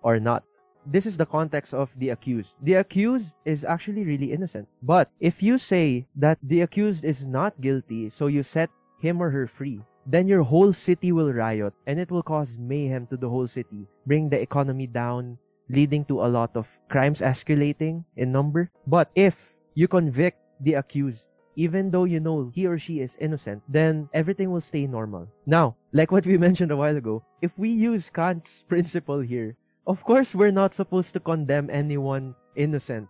[0.02, 0.48] or not.
[0.86, 2.56] this is the context of the accused.
[2.66, 4.68] The accused is actually really innocent.
[4.82, 9.30] But if you say that the accused is not guilty, so you set him or
[9.30, 13.30] her free, then your whole city will riot and it will cause mayhem to the
[13.30, 15.38] whole city, bring the economy down,
[15.70, 18.70] leading to a lot of crimes escalating in number.
[18.88, 23.62] But if you convict the accused, even though you know he or she is innocent,
[23.68, 25.28] then everything will stay normal.
[25.46, 29.56] Now, like what we mentioned a while ago, if we use Kant's principle here,
[29.88, 33.08] of course we're not supposed to condemn anyone innocent.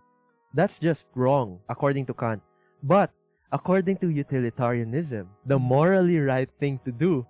[0.54, 2.42] That's just wrong, according to Kant.
[2.82, 3.10] But,
[3.52, 7.26] according to utilitarianism, the morally right thing to do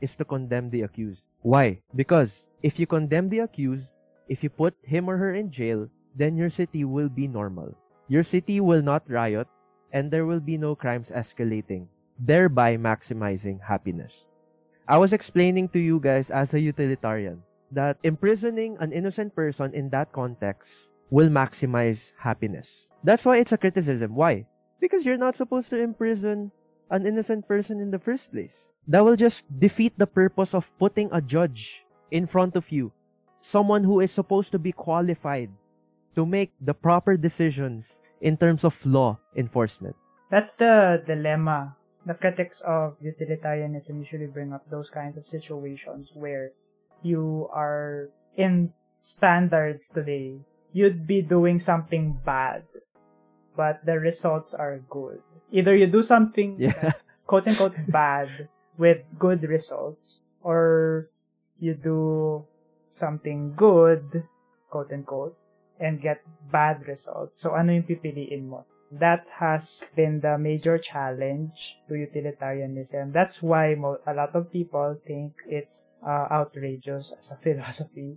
[0.00, 1.24] is to condemn the accused.
[1.42, 1.80] Why?
[1.94, 3.92] Because if you condemn the accused,
[4.28, 7.76] if you put him or her in jail, then your city will be normal.
[8.08, 9.46] Your city will not riot,
[9.92, 11.86] and there will be no crimes escalating,
[12.18, 14.26] thereby maximizing happiness.
[14.88, 19.90] I was explaining to you guys as a utilitarian that imprisoning an innocent person in
[19.90, 22.86] that context will maximize happiness.
[23.04, 24.14] That's why it's a criticism.
[24.14, 24.46] Why?
[24.80, 26.52] Because you're not supposed to imprison
[26.90, 28.70] an innocent person in the first place.
[28.86, 32.92] That will just defeat the purpose of putting a judge in front of you,
[33.40, 35.50] someone who is supposed to be qualified
[36.14, 39.96] to make the proper decisions in terms of law enforcement.
[40.30, 41.76] That's the dilemma.
[42.06, 46.52] The critics of utilitarianism usually bring up those kinds of situations where
[47.02, 50.38] you are in standards today,
[50.72, 52.62] you'd be doing something bad,
[53.56, 55.18] but the results are good.
[55.50, 56.92] Either you do something Yeah.
[57.26, 58.28] quote unquote bad
[58.76, 61.08] with good results, or
[61.58, 62.44] you do
[62.92, 64.24] something good,
[64.70, 65.36] quote unquote,
[65.80, 66.20] and get
[66.52, 67.40] bad results.
[67.40, 68.64] So ano yung pipiliin mo?
[68.92, 73.10] That has been the major challenge to utilitarianism.
[73.10, 78.14] That's why mo- a lot of people think it's uh, outrageous as a philosophy.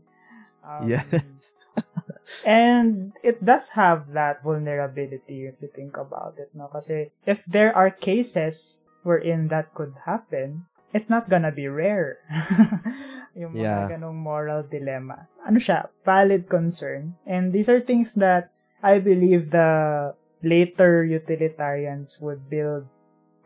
[0.64, 1.54] Um, Yes.
[2.46, 6.68] and it does have that vulnerability if you think about it, no?
[6.68, 12.20] Kasi if there are cases wherein that could happen, it's not gonna be rare.
[13.40, 13.88] yung mga Yeah.
[13.98, 15.30] ganong moral dilemma.
[15.48, 15.88] Ano siya?
[16.04, 17.16] Valid concern.
[17.26, 18.52] And these are things that
[18.84, 22.88] I believe the later utilitarians would build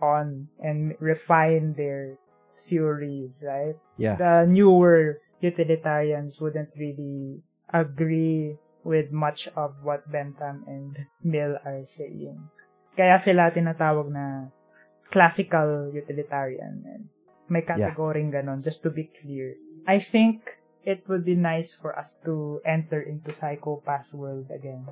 [0.02, 2.18] on and refine their
[2.68, 3.76] theories, right?
[3.98, 4.18] Yeah.
[4.18, 12.40] the newer utilitarians wouldn't really agree with much of what Bentham and Mill are saying.
[12.96, 14.48] Kaya sila tinatawag na
[15.12, 16.84] classical utilitarian.
[16.88, 17.04] And
[17.52, 19.56] may category ganon, just to be clear.
[19.88, 24.88] I think it would be nice for us to enter into Psycho-Pass world again.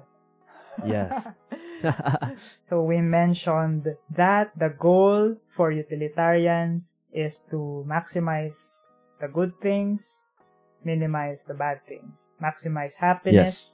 [0.85, 1.27] Yes.
[2.69, 8.85] So we mentioned that the goal for utilitarians is to maximize
[9.19, 10.01] the good things,
[10.83, 13.73] minimize the bad things, maximize happiness,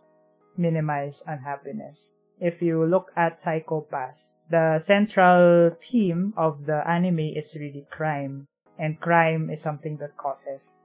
[0.58, 2.14] minimize unhappiness.
[2.40, 9.00] If you look at Psycho-Pass, the central theme of the anime is really crime, and
[9.00, 10.78] crime is something that causes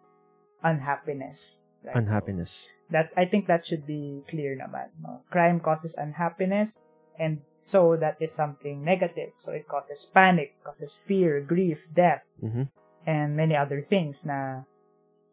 [0.62, 1.60] unhappiness.
[1.84, 1.96] right?
[1.96, 2.68] Unhappiness.
[2.90, 4.92] that I think that should be clear naman.
[5.00, 5.24] No?
[5.30, 6.82] Crime causes unhappiness,
[7.18, 9.32] and so that is something negative.
[9.38, 12.68] So it causes panic, causes fear, grief, death, hmm
[13.02, 14.62] and many other things na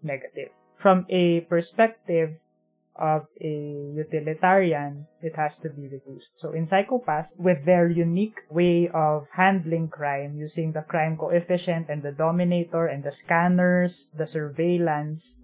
[0.01, 0.49] negative.
[0.79, 2.39] From a perspective
[2.95, 6.39] of a utilitarian, it has to be reduced.
[6.39, 12.03] So in Psycho-Pass, with their unique way of handling crime, using the crime coefficient and
[12.03, 15.37] the dominator and the scanners, the surveillance,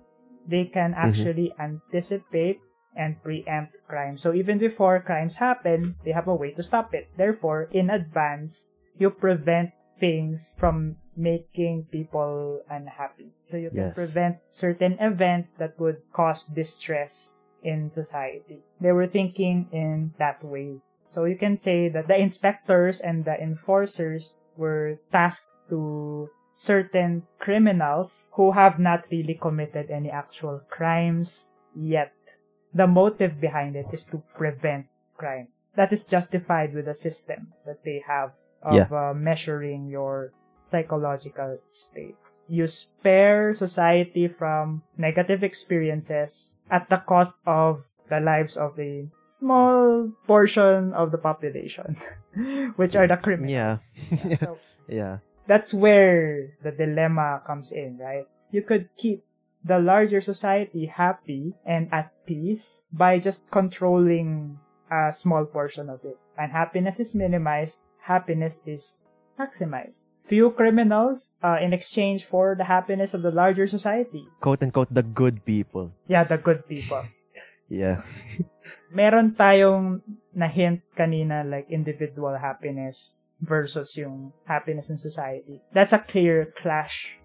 [0.48, 1.10] they can mm-hmm.
[1.10, 2.60] actually anticipate
[2.96, 4.18] and preempt crime.
[4.18, 7.10] So even before crimes happen, they have a way to stop it.
[7.18, 13.32] Therefore, in advance, you prevent things from making people unhappy.
[13.46, 13.96] So you can Yes.
[13.96, 18.62] prevent certain events that would cause distress in society.
[18.80, 20.82] They were thinking in that way.
[21.12, 28.30] So you can say that the inspectors and the enforcers were tasked to certain criminals
[28.34, 32.14] who have not really committed any actual crimes yet.
[32.74, 34.88] The motive behind it is to prevent
[35.18, 35.48] crime.
[35.76, 38.32] That is justified with the system that they have
[38.66, 40.34] of uh, measuring your
[40.66, 42.16] psychological state.
[42.48, 50.12] You spare society from negative experiences at the cost of the lives of a small
[50.28, 51.98] portion of the population,
[52.76, 53.52] which are the criminals.
[53.52, 54.38] Yeah.
[54.38, 54.58] So
[54.88, 55.18] yeah.
[55.48, 58.26] that's where the dilemma comes in, right?
[58.52, 59.26] You could keep
[59.66, 64.60] the larger society happy and at peace by just controlling
[64.92, 66.18] a small portion of it.
[66.38, 69.02] And happiness is minimized, happiness is
[69.42, 70.06] maximized.
[70.26, 74.26] Few criminals uh, in exchange for the happiness of the larger society.
[74.42, 75.94] Quote unquote the good people.
[76.08, 77.02] Yeah, the good people.
[77.66, 78.06] Yeah.
[78.94, 80.06] meron tayong
[80.38, 85.66] na-hint kanina like individual happiness versus yung happiness in society.
[85.74, 87.18] That's a clear clash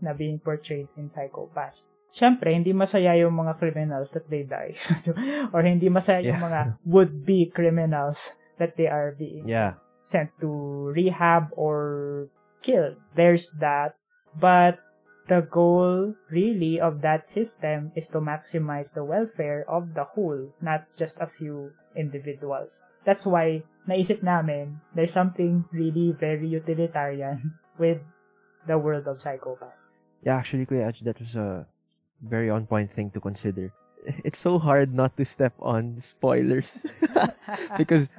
[0.00, 1.84] na being portrayed in Psychopath.
[2.16, 4.80] Siyempre, hindi masaya yung mga criminals that they die.
[5.52, 6.36] or hindi masaya Yeah.
[6.36, 9.76] yung mga would-be criminals that they are being Yeah.
[10.04, 12.28] Sent to rehab or
[12.62, 12.96] killed.
[13.14, 13.96] There's that.
[14.38, 14.78] But
[15.28, 20.86] the goal really of that system is to maximize the welfare of the whole, not
[20.98, 22.82] just a few individuals.
[23.04, 27.98] That's why naisip namin there's something really very utilitarian with
[28.66, 29.92] the world of Psycho-Pass.
[30.22, 31.66] Yeah, actually, Kuya Aj, that was a
[32.22, 33.72] very on point thing to consider.
[34.26, 36.82] It's so hard not to step on spoilers
[37.78, 38.10] because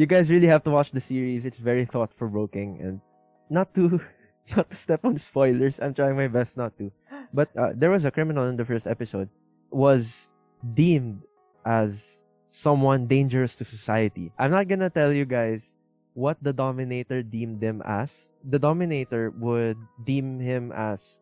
[0.00, 1.44] you guys really have to watch the series.
[1.44, 3.04] It's very thought provoking and
[3.52, 4.00] not to
[4.56, 5.76] not to step on spoilers.
[5.76, 6.88] I'm trying my best not to.
[7.36, 9.28] But uh, there was a criminal in the first episode
[9.68, 10.32] was
[10.72, 11.20] deemed
[11.68, 14.32] as someone dangerous to society.
[14.40, 15.76] I'm not gonna tell you guys
[16.16, 18.32] what the Dominator deemed them as.
[18.40, 19.76] The Dominator would
[20.08, 21.20] deem him as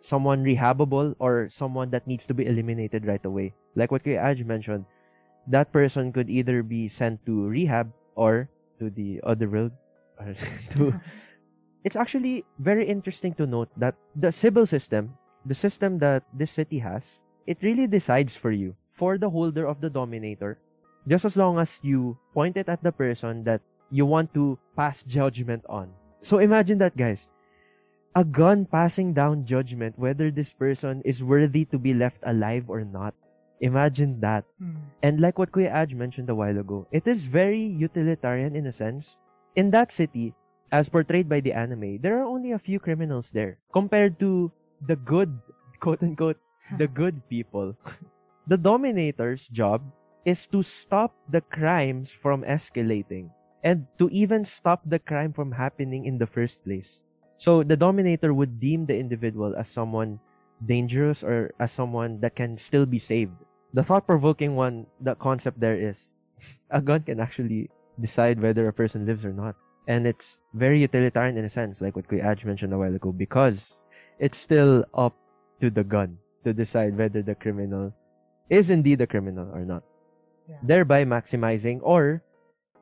[0.00, 3.52] someone rehabable or someone that needs to be eliminated right away.
[3.76, 4.88] Like what Kuya Aj mentioned,
[5.46, 8.48] that person could either be sent to rehab or
[8.80, 9.72] to the other world.
[10.72, 10.96] To
[11.86, 15.14] it's actually very interesting to note that the Sibyl system,
[15.46, 19.80] the system that this city has, it really decides for you, for the holder of
[19.80, 20.58] the Dominator,
[21.06, 23.62] just as long as you point it at the person that
[23.94, 25.94] you want to pass judgment on.
[26.22, 27.28] So imagine that, guys.
[28.16, 32.82] A gun passing down judgment whether this person is worthy to be left alive or
[32.82, 33.14] not.
[33.60, 34.44] Imagine that.
[34.58, 34.76] Hmm.
[35.02, 38.72] And like what Kuya Aj mentioned a while ago, it is very utilitarian in a
[38.72, 39.16] sense.
[39.56, 40.34] In that city,
[40.72, 44.52] as portrayed by the anime, there are only a few criminals there compared to
[44.86, 45.32] the good,
[45.80, 46.38] quote unquote,
[46.78, 47.76] the good people.
[48.46, 49.82] the Dominator's job
[50.24, 53.30] is to stop the crimes from escalating
[53.62, 57.00] and to even stop the crime from happening in the first place.
[57.36, 60.18] So the Dominator would deem the individual as someone
[60.64, 63.36] dangerous or as someone that can still be saved.
[63.76, 66.08] The thought provoking one, the concept there is
[66.72, 67.68] a gun can actually
[68.00, 69.52] decide whether a person lives or not.
[69.86, 73.12] And it's very utilitarian in a sense, like what Kuya Aj mentioned a while ago,
[73.12, 73.78] because
[74.18, 75.12] it's still up
[75.60, 76.16] to the gun
[76.48, 77.92] to decide whether the criminal
[78.48, 79.84] is indeed a criminal or not.
[80.48, 80.56] Yeah.
[80.62, 82.24] Thereby maximizing or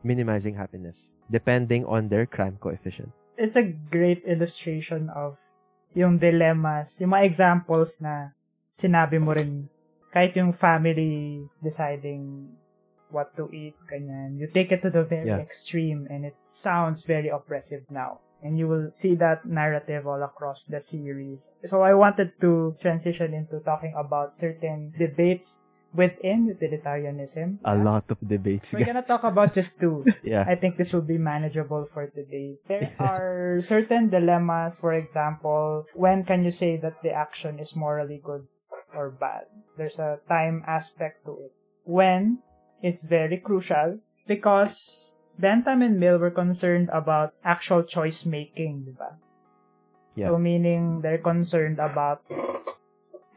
[0.04, 3.10] minimizing happiness, depending on their crime coefficient.
[3.36, 5.42] It's a great illustration of
[5.92, 8.30] yung dilemmas, yung mga examples na
[8.78, 9.68] sinabi mo rin
[10.14, 12.54] kahit yung family deciding
[13.10, 14.38] what to eat, ganyan.
[14.38, 15.38] You take it to the very Yeah.
[15.42, 18.22] extreme and it sounds very oppressive now.
[18.44, 21.48] And you will see that narrative all across the series.
[21.64, 27.62] So I wanted to transition into talking about certain debates within utilitarianism.
[27.64, 27.82] A Yeah.
[27.86, 28.74] lot of debates.
[28.74, 29.14] We're gonna guys.
[29.14, 30.02] talk about just two.
[30.26, 30.42] yeah.
[30.46, 32.58] I think this will be manageable for today.
[32.66, 38.20] There are certain dilemmas, for example, when can you say that the action is morally
[38.20, 38.44] good
[38.96, 39.44] or bad?
[39.76, 41.52] There's a time aspect to it.
[41.84, 42.38] When
[42.82, 49.18] is very crucial because Bentham and Mill were concerned about actual choice making, diba?
[50.14, 50.28] Yeah.
[50.28, 52.22] So meaning they're concerned about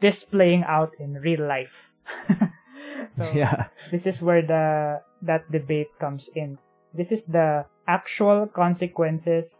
[0.00, 1.90] this playing out in real life.
[3.16, 3.66] so yeah.
[3.90, 6.58] this is where the that debate comes in.
[6.94, 9.50] This is the actual consequences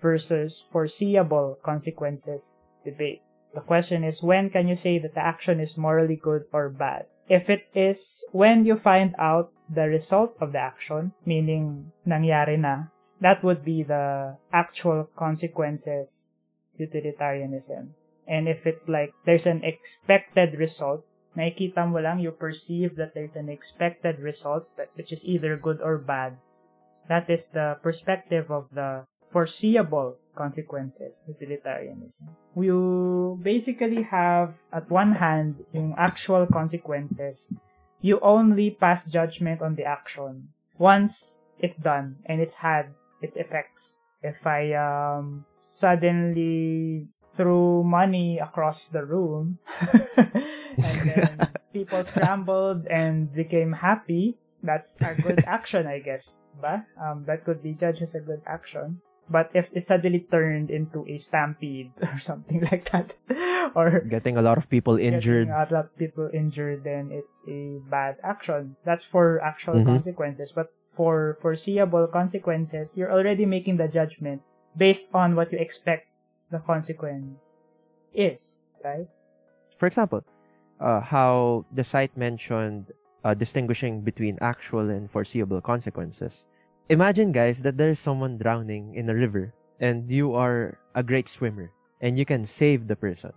[0.00, 2.40] versus foreseeable consequences
[2.84, 3.20] debate.
[3.58, 7.10] The question is when can you say that the action is morally good or bad?
[7.26, 12.94] If it is when you find out the result of the action, meaning nangyari na,
[13.18, 16.30] that would be the actual consequences
[16.78, 17.98] utilitarianism.
[18.28, 21.02] And if it's like there's an expected result,
[21.34, 25.98] nakikita mo lang, you perceive that there's an expected result, which is either good or
[25.98, 26.38] bad.
[27.10, 32.30] That is the perspective of the foreseeable consequences, utilitarianism.
[32.54, 37.50] You basically have, at one hand, yung actual consequences.
[38.00, 43.98] You only pass judgment on the action once it's done and it's had its effects.
[44.22, 49.58] If I um, suddenly threw money across the room
[50.78, 56.38] and then people scrambled and became happy, that's a good action, I guess.
[56.60, 56.86] Ba?
[57.00, 59.00] Um, that could be judged as a good action.
[59.30, 63.12] But if it suddenly turned into a stampede or something like that,
[63.76, 65.48] or Getting a lot of people injured.
[65.48, 68.76] getting a lot of people injured, then it's a bad action.
[68.84, 69.86] That's for actual Mhm.
[69.86, 70.52] consequences.
[70.54, 74.42] But for foreseeable consequences, you're already making the judgment
[74.76, 76.08] based on what you expect
[76.50, 77.38] the consequence
[78.14, 78.40] is,
[78.82, 79.06] right?
[79.76, 80.24] For example,
[80.80, 82.90] uh, how the site mentioned
[83.24, 86.44] uh, distinguishing between actual and foreseeable consequences.
[86.90, 91.70] Imagine, guys, that there's someone drowning in a river and you are a great swimmer
[92.00, 93.32] and you can save the person.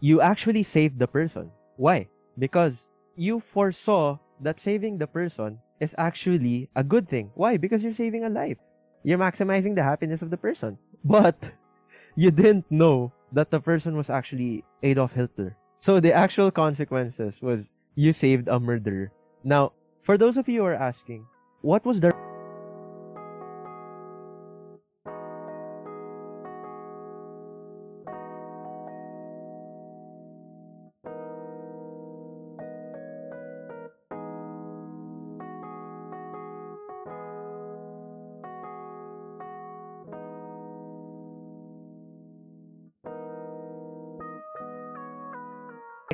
[0.00, 1.50] You actually saved the person.
[1.76, 2.08] Why?
[2.38, 7.30] Because you foresaw that saving the person is actually a good thing.
[7.34, 7.58] Why?
[7.58, 8.56] Because you're saving a life.
[9.04, 10.78] You're maximizing the happiness of the person.
[11.04, 11.52] But
[12.16, 15.58] you didn't know that the person was actually Adolf Hitler.
[15.80, 19.12] So the actual consequences was you saved a murderer.
[19.44, 21.26] Now, for those of you who are asking,
[21.60, 22.16] what was the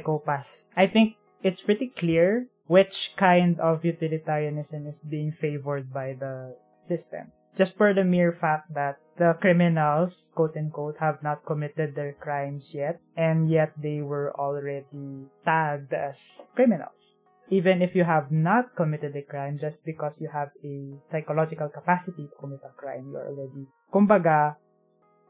[0.08, 0.64] Psycho-Pass.
[0.76, 7.32] I think it's pretty clear which kind of utilitarianism is being favored by the system.
[7.56, 12.72] Just for the mere fact that the criminals, quote unquote, have not committed their crimes
[12.74, 17.18] yet, and yet they were already tagged as criminals.
[17.50, 22.28] Even if you have not committed a crime, just because you have a psychological capacity
[22.28, 24.56] to commit a crime, you're already, kumbaga,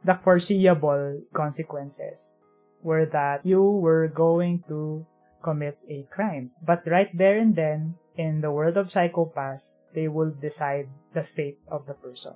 [0.05, 2.38] the foreseeable consequences
[2.83, 5.07] were that you were going to
[5.43, 6.51] commit a crime.
[6.64, 11.59] But right there and then, in the world of Psycho-Pass, they will decide the fate
[11.70, 12.35] of the person.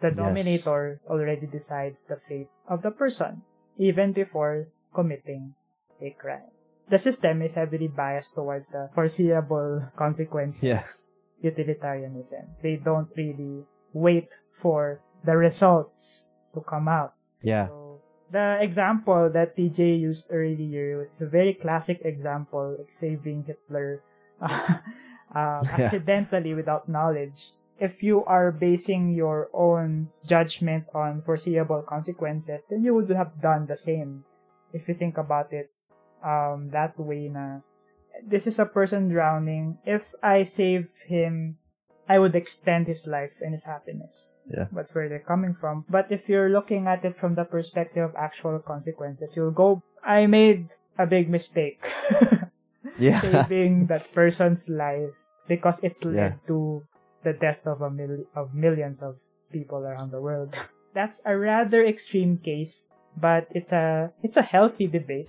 [0.00, 0.16] The Yes.
[0.16, 3.42] dominator already decides the fate of the person,
[3.76, 5.54] even before committing
[6.00, 6.52] a crime.
[6.88, 10.84] The system is heavily biased towards the foreseeable consequences Yeah.
[11.40, 12.46] utilitarianism.
[12.62, 14.28] They don't really wait
[14.62, 17.12] for the results to come out.
[17.42, 17.85] yeah So,
[18.30, 24.02] the example that TJ used earlier is a very classic example, like saving Hitler
[24.40, 24.78] uh,
[25.34, 25.62] Yeah.
[25.72, 27.52] accidentally without knowledge.
[27.78, 33.66] If you are basing your own judgment on foreseeable consequences, then you would have done
[33.66, 34.24] the same.
[34.72, 35.70] If you think about it
[36.24, 37.60] um, that way, na
[38.24, 39.76] this is a person drowning.
[39.84, 41.58] If I save him,
[42.08, 45.84] I would extend his life and his happiness yeah that's where they're coming from.
[45.90, 50.26] But if you're looking at it from the perspective of actual consequences, you'll go, I
[50.26, 50.68] made
[50.98, 51.82] a big mistake
[52.98, 55.10] yeah saving that person's life
[55.48, 56.32] because it led Yeah.
[56.48, 56.82] to
[57.22, 59.16] the death of a mil- of millions of
[59.52, 60.54] people around the world.
[60.94, 62.86] That's a rather extreme case,
[63.16, 65.28] but it's a it's a healthy debate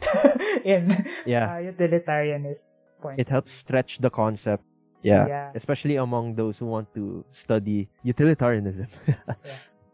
[0.64, 0.94] in
[1.26, 2.64] yeah uh, utilitarianist
[3.02, 3.20] point.
[3.20, 4.64] it helps stretch the concept
[5.02, 5.28] yeah.
[5.28, 5.52] Yeah.
[5.56, 9.16] especially among those who want to study utilitarianism yeah.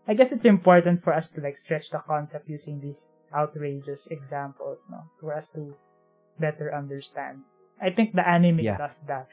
[0.08, 4.84] I guess it's important for us to like stretch the concept using these outrageous examples,
[4.92, 5.74] no, for us to
[6.40, 7.40] better understand.
[7.82, 8.78] I think the anime Yeah.
[8.78, 9.28] does that.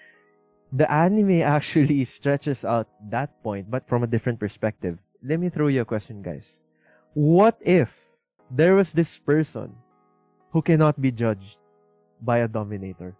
[0.73, 4.99] the anime actually stretches out that point, but from a different perspective.
[5.23, 6.61] Let me throw you a question, guys.
[7.15, 8.15] What if
[8.51, 9.75] there was this person
[10.55, 11.59] who cannot be judged
[12.23, 13.19] by a dominator?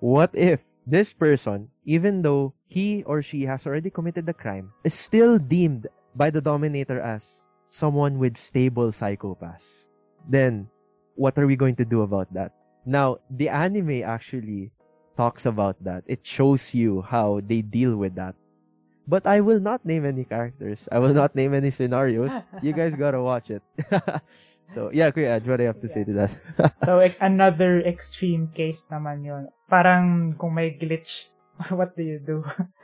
[0.00, 4.94] What if this person, even though he or she has already committed the crime, is
[4.94, 9.88] still deemed by the dominator as someone with stable psycho-pass?
[10.28, 10.68] Then,
[11.16, 12.52] what are we going to do about that?
[12.86, 14.70] Now, the anime actually
[15.16, 16.04] talks about that.
[16.06, 18.36] It shows you how they deal with that.
[19.08, 20.88] But I will not name any characters.
[20.90, 22.32] I will not name any scenarios.
[22.62, 23.62] You guys gotta watch it.
[24.66, 26.32] so, yeah, Kuya Aj, what do you have to say to that?
[26.84, 29.48] So like, another extreme case naman yun.
[29.70, 31.30] Parang kung may glitch,
[31.70, 32.42] what do you do?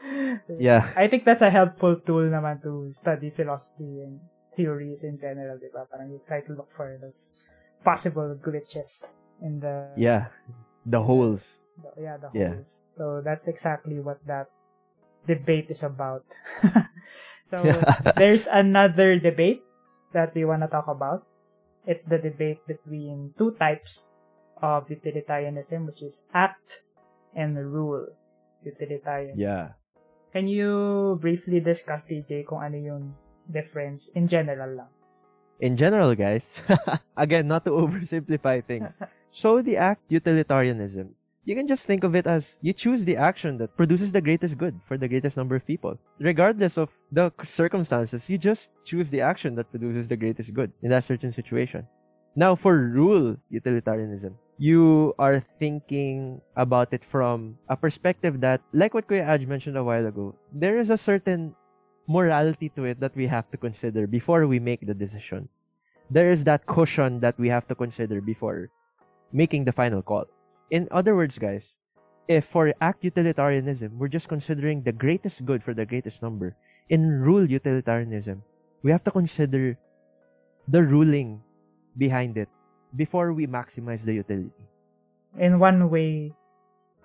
[0.59, 0.87] yeah.
[0.97, 4.23] I think that's a helpful tool naman to study philosophy and
[4.57, 5.87] theories in general, di ba?
[5.91, 7.31] Parang you try to look for those
[7.85, 9.05] possible glitches
[9.43, 10.31] in the Yeah.
[10.87, 11.59] The holes.
[11.83, 12.55] The- yeah, the Yeah.
[12.61, 12.79] holes.
[12.95, 14.51] So that's exactly what that
[15.27, 16.27] debate is about.
[17.51, 17.59] so
[18.19, 19.63] there's another debate
[20.13, 21.27] that we want to talk about.
[21.87, 24.09] It's the debate between two types
[24.63, 26.83] of utilitarianism, which is act
[27.35, 28.07] and rule
[28.63, 29.35] utilitarian.
[29.39, 29.75] Yeah.
[30.33, 33.05] Can you briefly discuss, TJ, kung ano yung
[33.51, 34.91] difference in general lang?
[35.61, 36.63] In general, guys,
[37.17, 38.97] again, not to oversimplify things.
[39.33, 43.59] So the act utilitarianism, you can just think of it as you choose the action
[43.59, 45.99] that produces the greatest good for the greatest number of people.
[46.21, 50.91] Regardless of the circumstances, you just choose the action that produces the greatest good in
[50.91, 51.87] that certain situation.
[52.37, 59.09] Now, for rule utilitarianism, you are thinking about it from a perspective that, like what
[59.09, 61.55] Kuya Aj mentioned a while ago, there is a certain
[62.07, 65.49] morality to it that we have to consider before we make the decision.
[66.09, 68.71] There is that cushion that we have to consider before
[69.33, 70.27] making the final call.
[70.73, 71.77] In other words, guys,
[72.27, 76.57] if for act utilitarianism, we're just considering the greatest good for the greatest number,
[76.89, 78.41] in rule utilitarianism,
[78.81, 79.77] we have to consider
[80.67, 81.45] the ruling
[81.99, 82.49] behind it
[82.97, 84.65] before we maximize the utility.
[85.37, 86.33] In one way,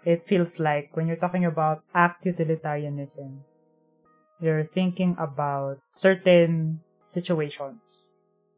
[0.06, 3.44] it feels like when you're talking about act utilitarianism,
[4.40, 8.08] you're thinking about certain situations.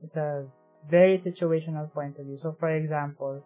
[0.03, 0.45] It's a
[0.85, 2.37] very situational point of view.
[2.37, 3.41] So, for example,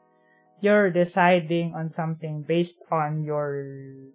[0.63, 3.67] you're deciding on something based on your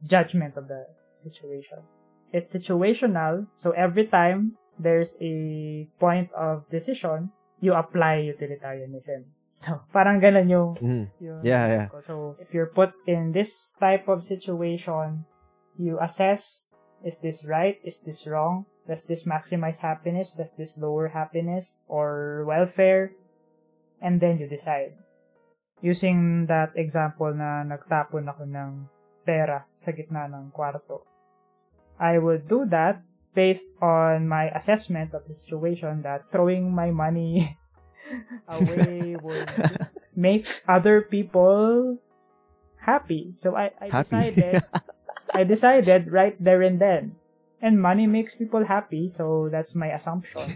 [0.09, 0.89] judgment of the
[1.23, 1.85] situation.
[2.33, 7.29] It's situational, so every time there's a point of decision,
[7.61, 9.29] you apply utilitarianism.
[9.59, 11.05] So, parang ganun yung, Mm.
[11.19, 11.87] yung Yeah, yeah.
[11.91, 11.99] ko.
[11.99, 15.27] So, if you're put in this type of situation,
[15.75, 16.63] you assess,
[17.03, 17.75] is this right?
[17.83, 18.71] Is this wrong?
[18.87, 20.31] Does this maximize happiness?
[20.39, 23.19] Does this lower happiness or welfare?
[23.99, 24.95] And then you decide.
[25.81, 28.71] Using that example na nagtapon ako ng
[29.23, 31.07] pera sa gitna ng kwarto.
[31.99, 33.03] I would do that
[33.35, 37.55] based on my assessment of the situation that throwing my money
[38.49, 39.47] away would
[40.17, 41.99] make other people
[42.81, 43.35] happy.
[43.37, 44.09] So I, I Happy.
[44.09, 44.63] decided
[45.35, 47.15] I decided right there and then.
[47.61, 50.47] And money makes people happy, so that's my assumption.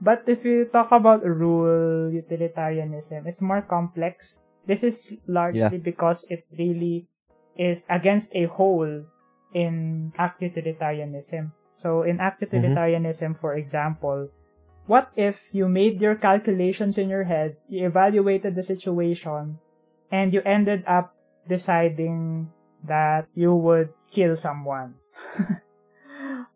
[0.00, 4.42] But if you talk about rule utilitarianism, it's more complex.
[4.66, 7.06] This is largely because it really
[7.56, 9.04] is against a whole
[9.54, 11.52] in act utilitarianism.
[11.82, 12.56] So in act mm-hmm.
[12.56, 14.28] utilitarianism, for example,
[14.86, 19.58] what if you made your calculations in your head, you evaluated the situation,
[20.12, 21.14] and you ended up
[21.48, 22.50] deciding
[22.84, 24.94] that you would kill someone?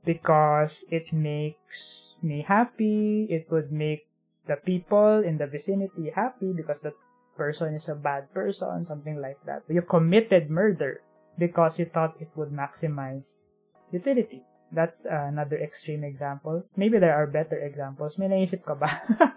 [0.05, 4.07] because it makes me happy, it would make
[4.46, 6.92] the people in the vicinity happy because the
[7.36, 9.62] person is a bad person, something like that.
[9.68, 11.01] You committed murder
[11.38, 13.44] because you thought it would maximize
[13.92, 14.42] utility.
[14.72, 16.64] That's another extreme example.
[16.76, 18.18] Maybe there are better examples.
[18.18, 19.03] May naisip ka ba?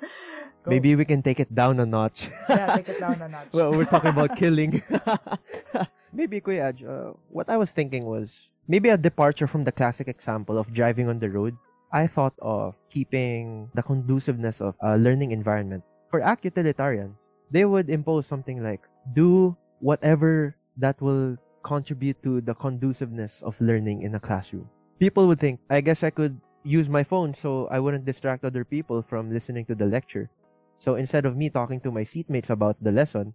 [0.66, 2.30] Maybe we can take it down a notch.
[2.47, 3.49] Yeah, take it down a notch.
[3.53, 4.82] well, we're talking about killing.
[6.14, 10.07] Maybe, Kuya Aj, uh, what I was thinking was maybe a departure from the classic
[10.07, 11.57] example of driving on the road.
[11.91, 15.84] I thought of keeping the conduciveness of a learning environment.
[16.09, 17.18] For act utilitarians,
[17.51, 18.82] they would impose something like
[19.14, 24.70] do whatever that will contribute to the conduciveness of learning in a classroom.
[24.99, 28.64] People would think, I guess I could use my phone so I wouldn't distract other
[28.64, 30.30] people from listening to the lecture.
[30.78, 33.34] So instead of me talking to my seatmates about the lesson,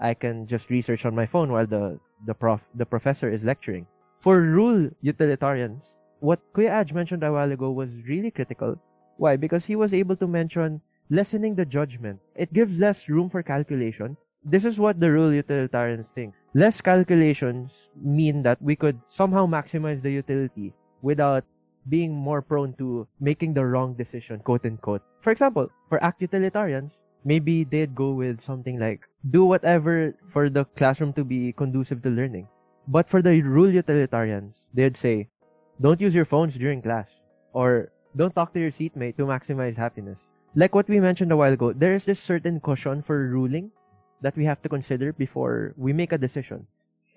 [0.00, 3.86] I can just research on my phone while the, the prof the professor is lecturing.
[4.18, 8.76] For rule utilitarians, what Kuya Aj mentioned a while ago was really critical.
[9.16, 9.36] Why?
[9.36, 12.20] Because he was able to mention lessening the judgment.
[12.34, 14.16] It gives less room for calculation.
[14.44, 16.34] This is what the rule utilitarians think.
[16.54, 21.44] Less calculations mean that we could somehow maximize the utility without
[21.88, 25.02] being more prone to making the wrong decision, quote unquote.
[25.20, 30.64] For example, for act utilitarians, maybe they'd go with something like do whatever for the
[30.76, 32.48] classroom to be conducive to learning.
[32.86, 35.28] But for the rule utilitarians, they'd say,
[35.80, 37.20] don't use your phones during class
[37.52, 40.26] or don't talk to your seatmate to maximize happiness.
[40.54, 43.70] Like what we mentioned a while ago, there is this certain caution for ruling
[44.22, 46.66] that we have to consider before we make a decision.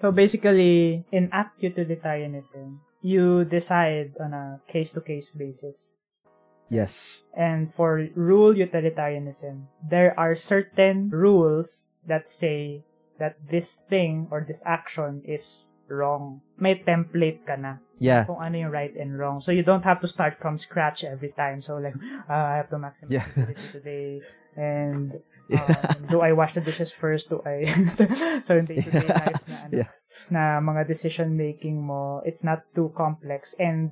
[0.02, 5.91] So basically, in act utilitarianism, you decide on a case-to-case basis.
[6.72, 7.22] Yes.
[7.36, 12.88] And for rule utilitarianism, there are certain rules that say
[13.20, 16.40] that this thing or this action is wrong.
[16.56, 18.24] May template ka na Yeah.
[18.26, 19.44] kung ano yung right and wrong.
[19.44, 21.60] So you don't have to start from scratch every time.
[21.62, 21.94] So like,
[22.26, 23.54] uh, I have to maximize Yeah.
[23.54, 24.24] today.
[24.56, 25.20] And
[25.54, 27.30] um, do I wash the dishes first?
[27.30, 27.68] Do I...
[28.48, 29.92] so in day-to-day life na, ano, Yeah.
[30.32, 33.92] na mga decision making mo, it's not too complex and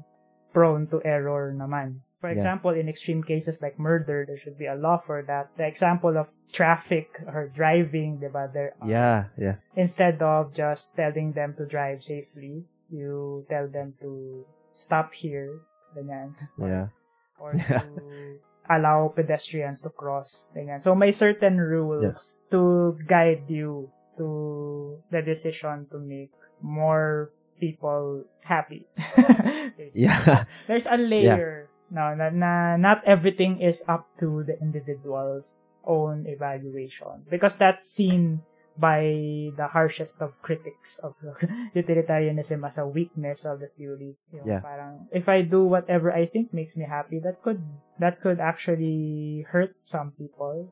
[0.56, 2.02] prone to error naman.
[2.20, 2.36] For Yeah.
[2.36, 5.56] example, in extreme cases like murder, there should be a law for that.
[5.56, 8.52] The example of traffic or driving, diba?
[8.52, 9.20] There are, Yeah.
[9.40, 9.56] Yeah.
[9.80, 14.44] instead of just telling them to drive safely, you tell them to
[14.76, 15.64] stop here,
[15.96, 16.36] ganyan.
[16.60, 16.92] Yeah.
[17.40, 20.84] Or to allow pedestrians to cross, ganyan.
[20.84, 23.88] So may certain rules to guide you
[24.20, 27.32] to the decision to make more
[27.64, 28.84] people happy.
[29.96, 30.44] Yeah.
[30.68, 37.26] There's a layer no, na, na not everything is up to the individual's own evaluation
[37.30, 38.42] because that's seen
[38.80, 41.14] by the harshest of critics of
[41.74, 44.16] utilitarianism as a weakness of the theory.
[44.32, 44.64] Yung Yeah.
[44.64, 47.60] Parang if I do whatever I think makes me happy, that could
[48.00, 50.72] that could actually hurt some people.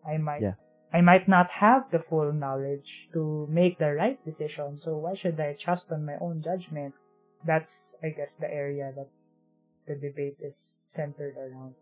[0.00, 0.56] I might Yeah.
[0.92, 5.40] I might not have the full knowledge to make the right decision, so why should
[5.40, 6.92] I trust on my own judgment?
[7.44, 9.08] That's, I guess, the area that
[9.86, 10.56] the debate is
[10.88, 11.74] centered around.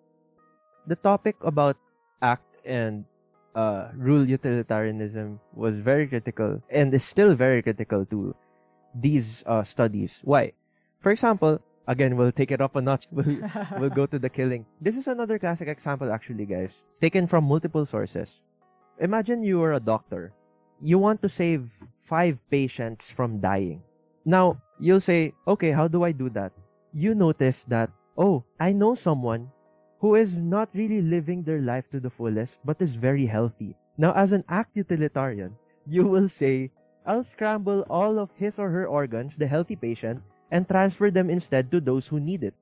[0.86, 1.76] The topic about
[2.22, 3.04] act and
[3.54, 8.34] uh, rule utilitarianism was very critical and is still very critical to
[8.94, 10.22] these uh, studies.
[10.24, 10.52] Why?
[11.00, 13.06] For example, again, we'll take it up a notch.
[13.12, 13.38] We'll,
[13.78, 14.66] we'll go to the killing.
[14.80, 18.42] This is another classic example, actually, guys, taken from multiple sources.
[18.98, 20.32] Imagine you are a doctor.
[20.80, 23.82] You want to save five patients from dying.
[24.24, 26.52] Now, you'll say, okay, how do I do that?
[26.92, 29.50] You notice that, oh, I know someone
[30.00, 33.76] who is not really living their life to the fullest, but is very healthy.
[33.98, 35.54] Now, as an act utilitarian,
[35.86, 36.70] you will say,
[37.06, 41.70] I'll scramble all of his or her organs, the healthy patient, and transfer them instead
[41.70, 42.54] to those who need it.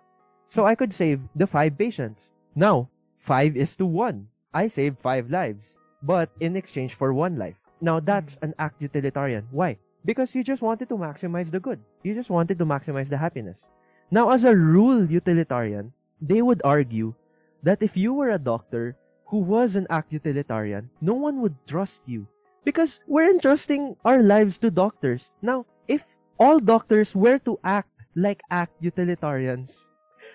[0.49, 2.33] So I could save the five patients.
[2.55, 4.29] Now, five is to one.
[4.53, 7.57] I save five lives, but in exchange for one life.
[7.81, 9.47] Now that's an act utilitarian.
[9.51, 9.79] Why?
[10.05, 11.81] Because you just wanted to maximize the good.
[12.03, 13.65] You just wanted to maximize the happiness.
[14.11, 17.15] Now, as a rule utilitarian, they would argue
[17.63, 18.97] that if you were a doctor
[19.27, 22.27] who was an act utilitarian, no one would trust you.
[22.65, 25.31] Because we're entrusting our lives to doctors.
[25.43, 29.89] Now, if all doctors were to act like act utilitarians.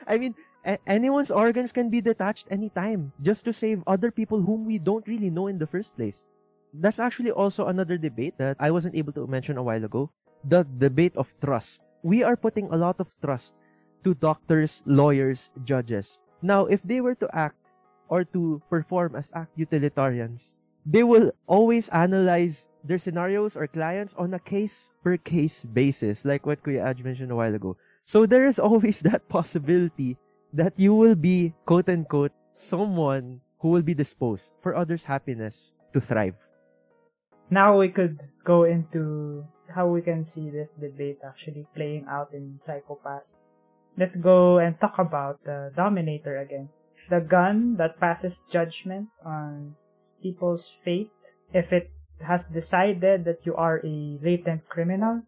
[0.07, 4.65] I mean, a- anyone's organs can be detached anytime just to save other people whom
[4.65, 6.25] we don't really know in the first place.
[6.73, 10.09] That's actually also another debate that I wasn't able to mention a while ago.
[10.45, 11.81] The debate of trust.
[12.03, 13.53] We are putting a lot of trust
[14.03, 16.19] to doctors, lawyers, judges.
[16.41, 17.57] Now, if they were to act
[18.09, 24.33] or to perform as act utilitarians, they will always analyze their scenarios or clients on
[24.33, 27.77] a case per case basis, like what Kuya Aj mentioned a while ago.
[28.03, 30.17] So there is always that possibility
[30.51, 36.01] that you will be, quote unquote, someone who will be disposed for others' happiness to
[36.01, 36.35] thrive.
[37.49, 42.59] Now we could go into how we can see this debate actually playing out in
[42.61, 43.37] Psycho-Pass.
[43.97, 46.69] Let's go and talk about the Dominator again.
[47.09, 49.75] The gun that passes judgment on
[50.21, 51.11] people's fate
[51.53, 51.91] if it
[52.21, 55.21] has decided that you are a latent criminal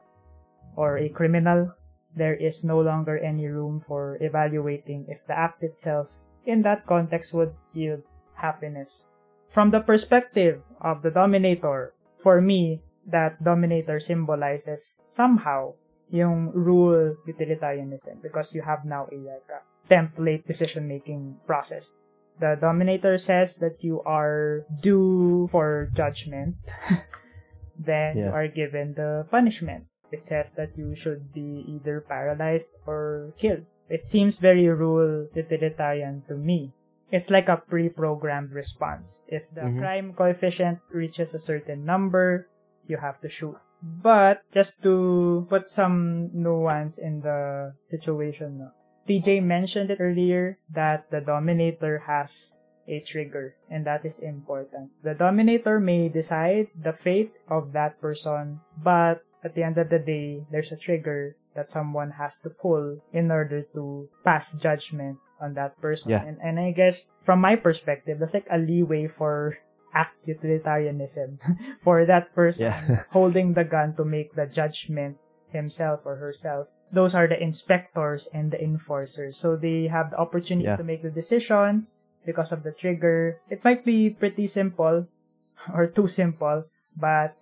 [0.76, 1.74] or a criminal,
[2.16, 6.08] there is no longer any room for evaluating if the act itself
[6.46, 8.02] in that context would yield
[8.34, 9.06] happiness.
[9.50, 15.74] From the perspective of the dominator, for me, that dominator symbolizes somehow
[16.10, 21.92] yung rule utilitarianism because you have now a like a template decision making process
[22.40, 26.56] the dominator says that you are due for judgment,
[27.80, 28.26] then yeah.
[28.26, 29.86] you are given the punishment.
[30.12, 33.66] It says that you should be either paralyzed or killed.
[33.90, 36.74] It seems very rule utilitarian to me.
[37.12, 39.22] It's like a pre-programmed response.
[39.28, 39.80] If the mm-hmm.
[39.80, 42.50] crime coefficient reaches a certain number,
[42.88, 43.58] you have to shoot.
[43.86, 48.72] But just to put some nuance in the situation,
[49.08, 52.54] TJ mentioned it earlier that the Dominator has
[52.88, 54.90] a trigger, and that is important.
[55.04, 60.00] The Dominator may decide the fate of that person, but at the end of the
[60.00, 65.54] day, there's a trigger that someone has to pull in order to pass judgment on
[65.54, 66.10] that person.
[66.10, 66.24] Yeah.
[66.24, 69.58] And, and I guess from my perspective, that's like a leeway for
[69.96, 71.40] act utilitarianism
[71.84, 73.04] for that person yeah.
[73.10, 75.18] holding the gun to make the judgment
[75.50, 79.38] himself or herself those are the inspectors and the enforcers.
[79.38, 80.78] So they have the opportunity yeah.
[80.78, 81.88] to make the decision
[82.26, 83.42] because of the trigger.
[83.50, 85.08] It might be pretty simple
[85.74, 86.66] or too simple,
[86.96, 87.36] but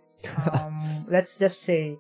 [0.52, 1.98] um, let's just say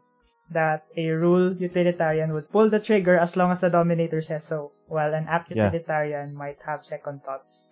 [0.51, 4.71] that a rule utilitarian would pull the trigger as long as the dominator says so,
[4.87, 6.37] while an act utilitarian yeah.
[6.37, 7.69] might have second thoughts.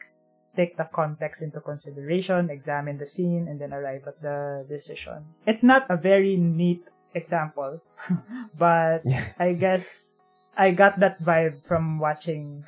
[0.56, 5.24] Take the context into consideration, examine the scene, and then arrive at the decision.
[5.48, 7.82] It's not a very neat example.
[8.58, 9.04] but
[9.40, 10.12] I guess
[10.58, 12.66] I got that vibe from watching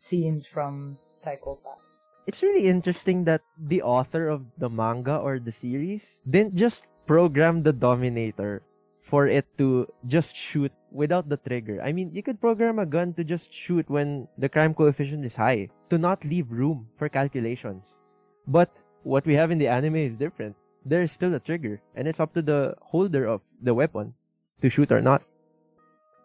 [0.00, 1.78] scenes from Psycho-Pass.
[2.26, 7.62] It's really interesting that the author of the manga or the series didn't just program
[7.62, 8.62] the Dominator
[9.00, 11.80] for it to just shoot without the trigger.
[11.82, 15.36] I mean, you could program a gun to just shoot when the crime coefficient is
[15.36, 18.00] high, to not leave room for calculations.
[18.46, 18.70] But
[19.02, 22.32] what we have in the anime is different there's still a trigger, and it's up
[22.34, 24.14] to the holder of the weapon
[24.60, 25.22] to shoot or not.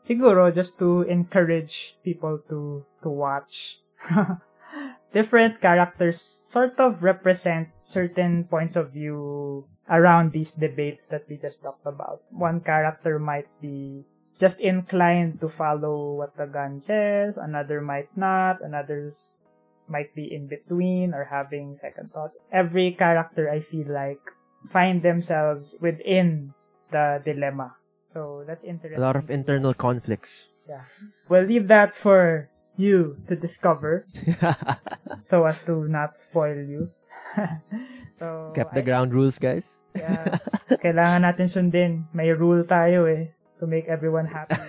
[0.08, 3.82] Siguro just to encourage people to to watch.
[5.16, 11.64] Different characters sort of represent certain points of view around these debates that we just
[11.64, 12.22] talked about.
[12.30, 14.04] One character might be
[14.40, 19.36] just inclined to follow what the gun says, another might not, another's
[19.88, 22.36] might be in between or having second thoughts.
[22.52, 24.20] Every character, I feel like,
[24.70, 26.54] find themselves within
[26.92, 27.76] the dilemma.
[28.14, 28.98] So that's interesting.
[28.98, 30.50] A lot of internal conflicts.
[30.68, 30.82] Yeah.
[31.30, 34.06] We'll leave that for you to discover
[35.24, 36.90] so as to not spoil you.
[38.16, 39.80] so Kept the I- ground rules, guys.
[39.94, 40.40] Yeah.
[40.84, 41.92] Kailangan natin sundin.
[42.16, 44.62] May rule tayo eh to make everyone happy.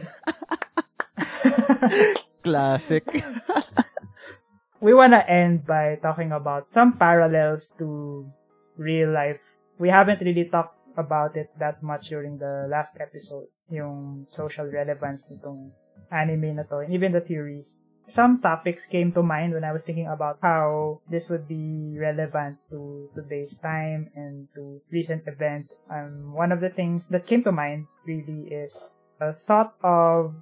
[2.44, 3.02] Classic.
[4.80, 8.26] we want to end by talking about some parallels to
[8.76, 9.40] real life.
[9.78, 15.24] We haven't really talked about it that much during the last episode, yung social relevance
[15.28, 15.70] nitong
[16.10, 17.76] anime na to, and even the theories.
[18.08, 22.58] Some topics came to mind when I was thinking about how this would be relevant
[22.70, 25.74] to today's time and to recent events.
[25.90, 28.72] Um, one of the things that came to mind really is
[29.20, 30.34] a thought of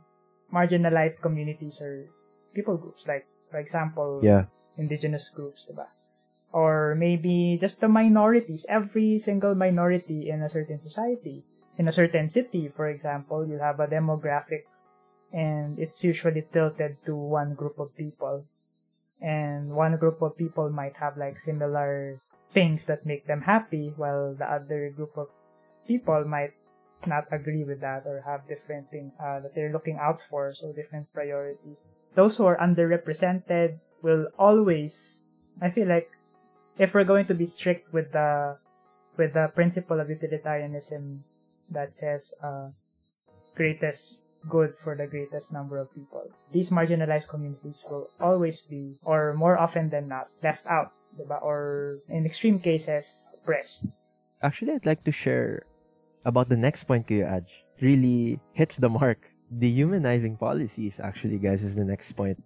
[0.53, 2.07] marginalized communities or
[2.55, 4.45] people groups, like for example, yeah.
[4.77, 5.87] indigenous groups, diba?
[6.53, 11.45] Or maybe just the minorities, every single minority in a certain society.
[11.79, 14.63] In a certain city, for example, you'll have a demographic
[15.35, 18.47] and it's usually tilted to one group of people.
[19.21, 22.21] And one group of people might have like similar
[22.53, 25.29] things that make them happy, while the other group of
[25.87, 26.55] people might
[27.07, 30.73] not agree with that or have different things uh, that they're looking out for, so
[30.73, 31.77] different priorities
[32.15, 35.21] those who are underrepresented will always
[35.61, 36.11] I feel like
[36.79, 38.59] if we're going to be strict with the
[39.17, 41.23] with the principle of utilitarianism
[41.71, 42.71] that says uh,
[43.55, 49.35] greatest good for the greatest number of people, these marginalized communities will always be, or
[49.35, 51.43] more often than not, left out, diba?
[51.43, 53.87] or in extreme cases, oppressed.
[54.43, 55.65] Actually, I'd like to share
[56.25, 57.49] about the next point Kuya Aj.
[57.81, 59.31] Really hits the mark.
[59.53, 62.43] Dehumanizing policies, actually, guys, is the next point.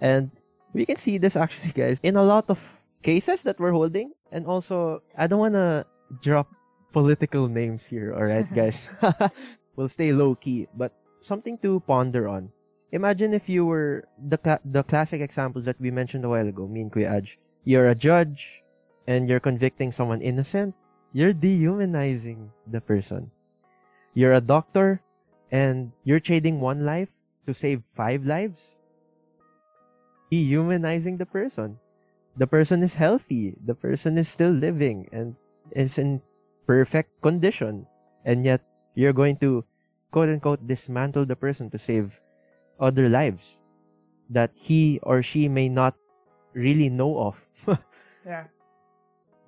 [0.00, 0.30] And
[0.74, 2.58] we can see this, actually, guys, in a lot of
[3.02, 4.12] cases that we're holding.
[4.30, 5.86] And also, I don't want to
[6.20, 6.48] drop
[6.92, 8.90] political names here, alright, guys?
[9.76, 10.92] we'll stay low key, but
[11.22, 12.50] something to ponder on.
[12.92, 16.68] Imagine if you were the cla- the classic examples that we mentioned a while ago,
[16.68, 17.24] me and Kuya.
[17.64, 18.62] You're a judge
[19.06, 20.74] and you're convicting someone innocent
[21.12, 23.30] you're dehumanizing the person.
[24.14, 25.00] You're a doctor
[25.52, 27.12] and you're trading one life
[27.46, 28.76] to save five lives.
[30.30, 31.76] Dehumanizing the person.
[32.36, 33.56] The person is healthy.
[33.60, 35.36] The person is still living and
[35.72, 36.22] is in
[36.66, 37.86] perfect condition.
[38.24, 38.64] And yet
[38.94, 39.64] you're going to
[40.12, 42.20] quote unquote dismantle the person to save
[42.78, 43.58] other lives
[44.30, 45.96] that he or she may not
[46.54, 47.40] really know of.
[48.26, 48.46] Yeah.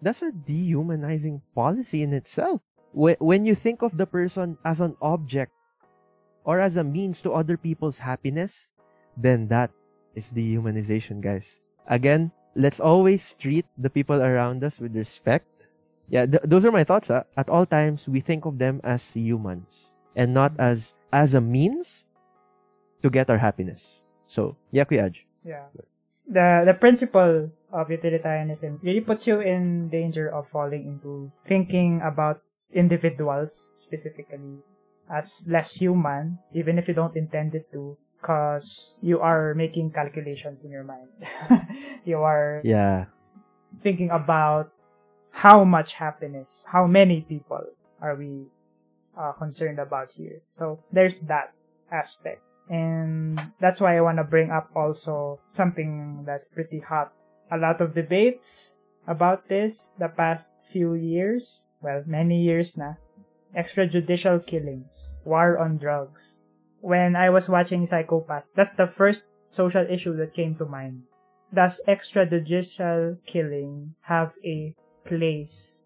[0.02, 2.60] that's a dehumanizing policy in itself.
[2.92, 5.52] Wh- When you think of the person as an object
[6.44, 8.70] or as a means to other people's happiness,
[9.16, 9.70] then that
[10.14, 11.60] is dehumanization, guys.
[11.86, 15.68] Again, let's always treat the people around us with respect.
[16.08, 17.10] Yeah, th- those are my thoughts.
[17.10, 17.24] ah.
[17.38, 20.70] At all times, we think of them as humans and not mm-hmm.
[20.72, 22.06] as as a means
[23.02, 24.00] to get our happiness.
[24.26, 25.16] So, yeah, Kuya Aj.
[25.44, 25.68] Yeah.
[26.26, 32.40] The the principle of utilitarianism really puts you in danger of falling into thinking about
[32.72, 34.64] individuals specifically
[35.12, 40.64] as less human, even if you don't intend it to, because you are making calculations
[40.64, 41.12] in your mind.
[42.08, 43.12] you are Yeah.
[43.82, 44.72] thinking about
[45.30, 47.68] how much happiness, how many people
[48.00, 48.48] are we
[49.18, 50.42] uh, concerned about here.
[50.52, 51.52] So there's that
[51.92, 52.42] aspect.
[52.68, 57.12] And that's why I want to bring up also something that's pretty hot.
[57.52, 61.60] A lot of debates about this the past few years.
[61.82, 62.94] Well, many years na.
[63.56, 64.88] Extrajudicial killings.
[65.24, 66.38] War on drugs.
[66.80, 71.04] When I was watching Psycho-Pass, that's the first social issue that came to mind.
[71.52, 74.74] Does extrajudicial killing have a
[75.06, 75.78] place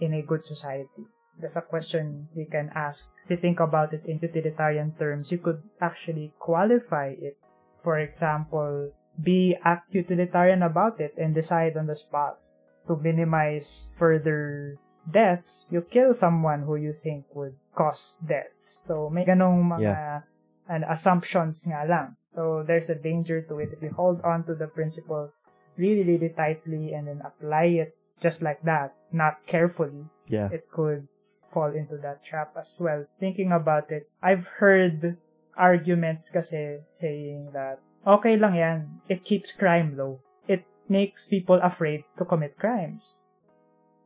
[0.00, 1.08] in a good society?
[1.40, 3.06] That's a question we can ask.
[3.24, 7.38] If you think about it in utilitarian terms, you could actually qualify it.
[7.82, 12.38] For example, be act utilitarian about it and decide on the spot
[12.86, 14.78] to minimize further
[15.10, 18.78] deaths, you kill someone who you think would cause deaths.
[18.82, 20.22] So may ganong mga
[20.68, 22.16] and assumptions nga lang.
[22.34, 25.32] So there's a danger to it if you hold on to the principle
[25.76, 30.50] really, really tightly and then apply it just like that, not carefully, Yeah.
[30.52, 31.08] it could
[31.52, 33.04] fall into that trap as well.
[33.20, 35.16] Thinking about it, I've heard
[35.56, 38.78] arguments kasi saying that okay lang yan,
[39.08, 40.20] it keeps crime low.
[40.46, 43.02] It makes people afraid to commit crimes.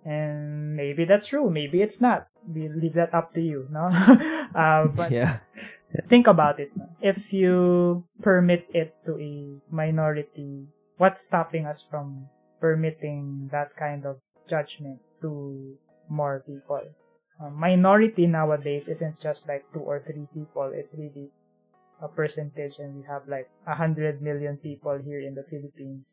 [0.02, 2.26] And maybe that's true, maybe it's not.
[2.42, 3.86] We leave that up to you, no?
[4.54, 5.38] uh, but yeah.
[6.08, 6.72] think about it.
[7.00, 10.66] If you permit it to a minority,
[10.98, 12.26] what's stopping us from
[12.58, 14.18] permitting that kind of
[14.50, 15.78] judgment to
[16.08, 16.82] more people?
[17.42, 20.70] Uh, minority nowadays isn't just like two or three people.
[20.70, 21.34] It's really
[21.98, 26.06] a percentage, and we have like a hundred million people here in the Philippines.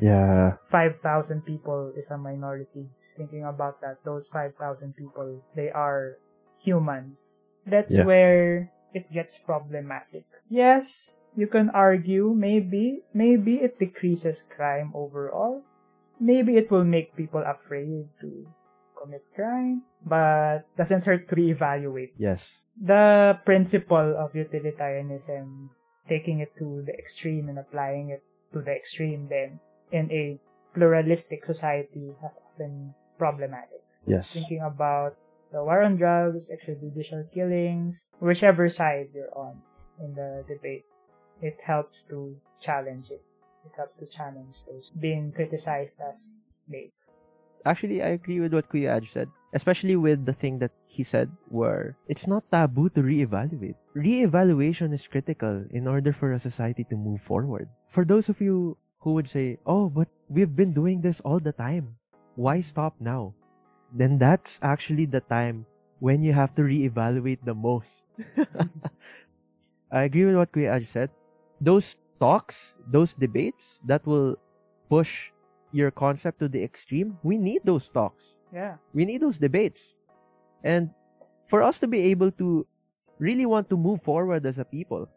[0.00, 0.62] Yeah.
[0.70, 2.86] Five thousand people is a minority.
[3.16, 6.18] Thinking about that, those five thousand people, they are
[6.62, 7.42] humans.
[7.66, 8.06] That's Yeah.
[8.06, 10.26] where it gets problematic.
[10.46, 15.66] Yes, you can argue maybe maybe it decreases crime overall.
[16.22, 18.46] Maybe it will make people afraid to
[19.04, 22.64] commit crime, but doesn't hurt to reevaluate Yes.
[22.80, 25.70] the principle of utilitarianism,
[26.08, 29.60] taking it to the extreme and applying it to the extreme then
[29.92, 30.40] in a
[30.72, 33.84] pluralistic society has often problematic.
[34.06, 34.32] Yes.
[34.32, 35.16] Thinking about
[35.52, 39.60] the war on drugs, extrajudicial killings, whichever side you're on
[40.00, 40.84] in the debate,
[41.40, 43.22] it helps to challenge it.
[43.64, 46.18] It helps to challenge those being criticized as
[46.68, 46.92] late.
[47.64, 51.32] Actually, I agree with what Kuya Aj said, especially with the thing that he said
[51.48, 53.76] where it's not taboo to reevaluate.
[53.96, 57.68] Reevaluation is critical in order for a society to move forward.
[57.88, 61.52] For those of you who would say, oh, but we've been doing this all the
[61.52, 61.96] time.
[62.36, 63.34] Why stop now?
[63.92, 65.64] Then that's actually the time
[66.00, 68.04] when you have to reevaluate the most.
[69.92, 71.10] I agree with what Kuya Aj said.
[71.60, 74.36] Those talks, those debates that will
[74.88, 75.30] push
[75.74, 78.36] your concept to the extreme, we need those talks.
[78.54, 78.78] Yeah.
[78.94, 79.94] We need those debates.
[80.62, 80.90] And
[81.46, 82.66] for us to be able to
[83.18, 85.10] really want to move forward as a people,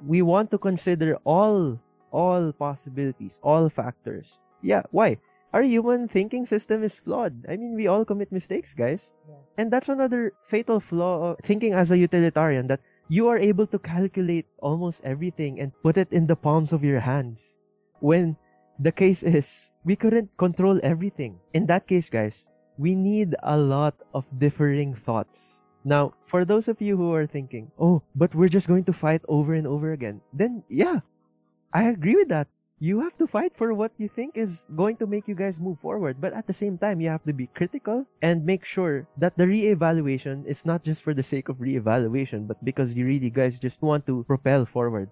[0.00, 1.78] we want to consider all
[2.10, 4.38] all possibilities, all factors.
[4.62, 5.18] Yeah, why?
[5.52, 7.46] Our human thinking system is flawed.
[7.48, 9.10] I mean, we all commit mistakes, guys.
[9.28, 9.34] Yeah.
[9.58, 13.78] And that's another fatal flaw of thinking as a utilitarian that you are able to
[13.78, 17.58] calculate almost everything and put it in the palms of your hands.
[17.98, 18.36] When
[18.80, 21.38] the case is, we couldn't control everything.
[21.52, 22.46] In that case, guys,
[22.78, 25.62] we need a lot of differing thoughts.
[25.84, 29.20] Now, for those of you who are thinking, oh, but we're just going to fight
[29.28, 31.00] over and over again, then yeah,
[31.72, 32.48] I agree with that.
[32.80, 35.78] You have to fight for what you think is going to make you guys move
[35.78, 36.16] forward.
[36.18, 39.44] But at the same time, you have to be critical and make sure that the
[39.44, 43.82] reevaluation is not just for the sake of reevaluation, but because you really guys just
[43.82, 45.10] want to propel forward.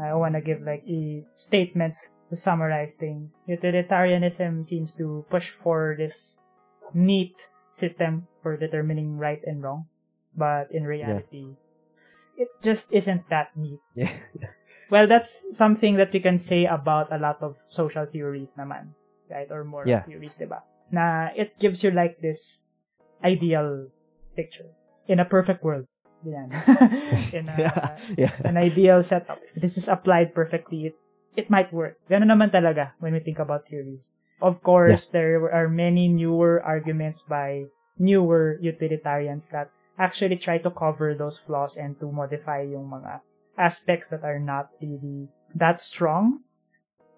[0.00, 1.94] I want to give like a statement
[2.30, 3.38] to summarize things.
[3.46, 6.40] Utilitarianism seems to push for this
[6.94, 7.34] neat
[7.70, 9.86] system for determining right and wrong,
[10.36, 11.54] but in reality,
[12.36, 13.80] it just isn't that neat.
[13.96, 14.52] Yeah.
[14.90, 18.94] Well, that's something that we can say about a lot of social theories naman,
[19.26, 19.50] right?
[19.50, 20.06] Or moral Yeah.
[20.06, 20.62] theories, diba?
[20.94, 22.62] Na it gives you like this
[23.24, 23.90] ideal
[24.36, 24.70] picture
[25.08, 25.86] in a perfect world.
[26.26, 27.98] In a, yeah.
[28.18, 28.34] Yeah.
[28.42, 29.38] an ideal setup.
[29.54, 30.96] If this is applied perfectly, it,
[31.36, 32.00] it might work.
[32.08, 34.00] Ganun naman talaga when we think about theories.
[34.40, 41.14] Of course, there are many newer arguments by newer utilitarians that actually try to cover
[41.14, 43.20] those flaws and to modify yung mga
[43.56, 46.44] aspects that are not really that strong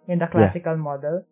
[0.07, 1.27] in the classical model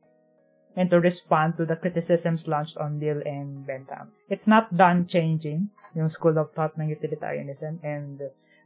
[0.74, 4.12] and to respond to the criticisms launched on Mill and Bentham.
[4.28, 8.20] It's not done changing yung school of thought ng utilitarianism and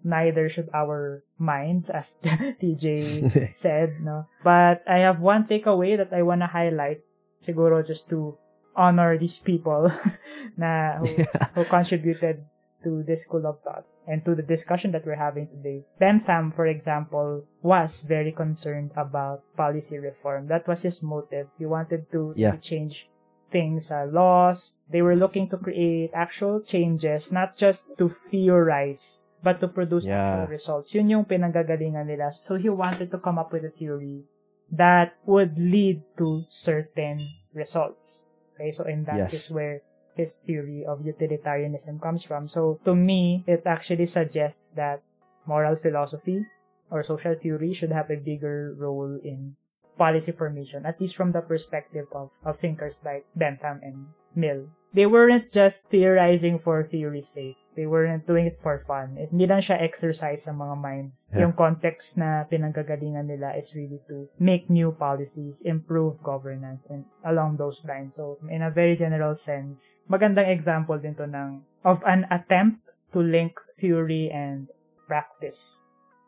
[0.05, 4.27] neither should our minds as TJ said, no.
[4.45, 7.01] But I have one takeaway that I want to highlight
[7.47, 8.37] siguro just to
[8.77, 9.91] honor these people
[10.57, 11.07] na who,
[11.55, 12.45] who contributed
[12.85, 15.85] to this school of thought and to the discussion that we're having today.
[15.99, 20.49] Bentham, for example, was very concerned about policy reform.
[20.49, 21.49] That was his motive.
[21.59, 22.53] He wanted to, Yeah.
[22.53, 23.09] to change
[23.53, 24.73] things, uh, laws.
[24.89, 30.17] They were looking to create actual changes, not just to theorize, but to produce Yeah.
[30.45, 30.95] actual results.
[30.95, 32.33] Yun yung pinanggagalingan nila.
[32.33, 34.25] So he wanted to come up with a theory
[34.71, 38.29] that would lead to certain results.
[38.55, 39.35] Okay, so in that Yes.
[39.35, 39.81] is where
[40.15, 42.47] his theory of utilitarianism comes from.
[42.47, 45.01] So to me, it actually suggests that
[45.47, 46.45] moral philosophy
[46.91, 49.57] or social theory should have a bigger role in
[49.97, 54.69] policy formation, at least from the perspective of, of thinkers like Bentham and Mill.
[54.93, 57.57] They weren't just theorizing for theory's sake.
[57.81, 59.17] They weren't doing it for fun.
[59.17, 61.33] It, hindi lang siya exercise sa mga minds.
[61.33, 61.49] Yeah.
[61.49, 67.57] Yung context na pinanggagalingan nila is really to make new policies, improve governance, and along
[67.57, 68.21] those lines.
[68.21, 73.25] So, in a very general sense, magandang example din to ng, of an attempt to
[73.25, 74.69] link theory and
[75.09, 75.81] practice.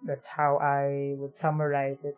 [0.08, 2.16] That's how I would summarize it.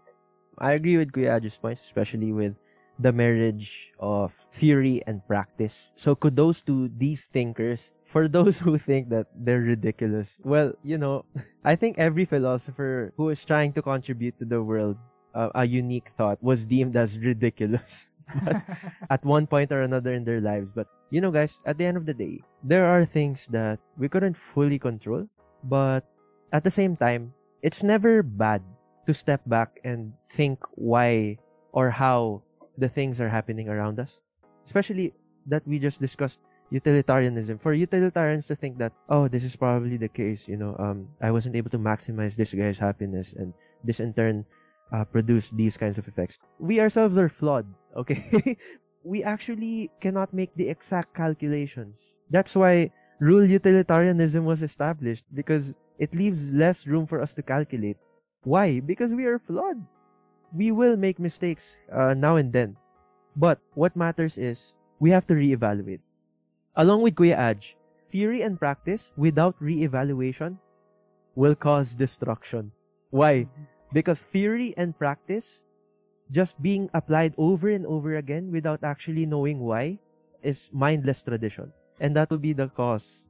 [0.63, 2.55] I agree with Kuya Aj's points, especially with
[2.99, 5.93] the marriage of theory and practice.
[5.97, 7.93] So kudos to these thinkers.
[8.05, 11.25] For those who think that they're ridiculous, well, you know,
[11.65, 14.97] I think every philosopher who is trying to contribute to the world
[15.35, 18.09] uh, a unique thought was deemed as ridiculous
[19.11, 20.73] at one point or another in their lives.
[20.73, 24.09] But you know, guys, at the end of the day, there are things that we
[24.09, 25.27] couldn't fully control,
[25.65, 26.07] but
[26.53, 28.63] at the same time, it's never bad
[29.07, 31.39] to step back and think why
[31.73, 32.43] or how
[32.79, 34.19] the things are happening around us.
[34.65, 35.13] Especially
[35.47, 37.59] that we just discussed utilitarianism.
[37.59, 41.31] For utilitarians to think that, oh, this is probably the case, you know, um, I
[41.31, 43.53] wasn't able to maximize this guy's happiness and
[43.85, 44.45] this in turn
[44.93, 46.39] uh, produced these kinds of effects.
[46.59, 47.67] We ourselves are flawed,
[47.97, 48.57] okay?
[49.05, 52.01] we actually cannot make the exact calculations.
[52.31, 57.97] That's why rule utilitarianism was established because it leaves less room for us to calculate.
[58.43, 58.81] Why?
[58.81, 59.79] Because we are flawed.
[60.55, 62.77] We will make mistakes uh, now and then.
[63.37, 66.01] But what matters is we have to reevaluate.
[66.77, 67.75] Along with Kuya Aj,
[68.07, 70.59] theory and practice without reevaluation
[71.35, 72.71] will cause destruction.
[73.11, 73.49] Why?
[73.93, 75.63] Because theory and practice
[76.31, 79.99] just being applied over and over again without actually knowing why
[80.43, 81.73] is mindless tradition.
[82.01, 83.27] And that will be the cause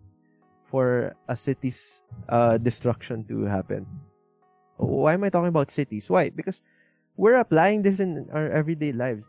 [0.64, 3.86] for a city's uh, destruction to happen.
[4.76, 6.10] Why am I talking about cities?
[6.10, 6.30] Why?
[6.30, 6.62] Because
[7.16, 9.28] we're applying this in our everyday lives.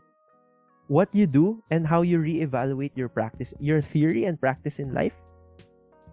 [0.88, 5.18] What you do and how you reevaluate your practice, your theory and practice in life,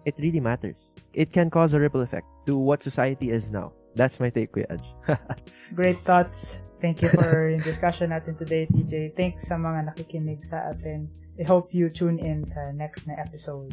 [0.05, 0.77] it really matters.
[1.13, 3.73] It can cause a ripple effect to what society is now.
[3.95, 4.81] That's my take, Kuya.
[5.75, 6.57] Great thoughts.
[6.81, 9.13] Thank you for yung discussion natin today, TJ.
[9.15, 11.07] Thanks sa mga nakikinig sa atin.
[11.37, 13.69] I hope you tune in sa next na episode.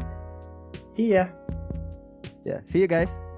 [0.93, 1.33] See ya!
[2.45, 3.30] Yeah, see you guys.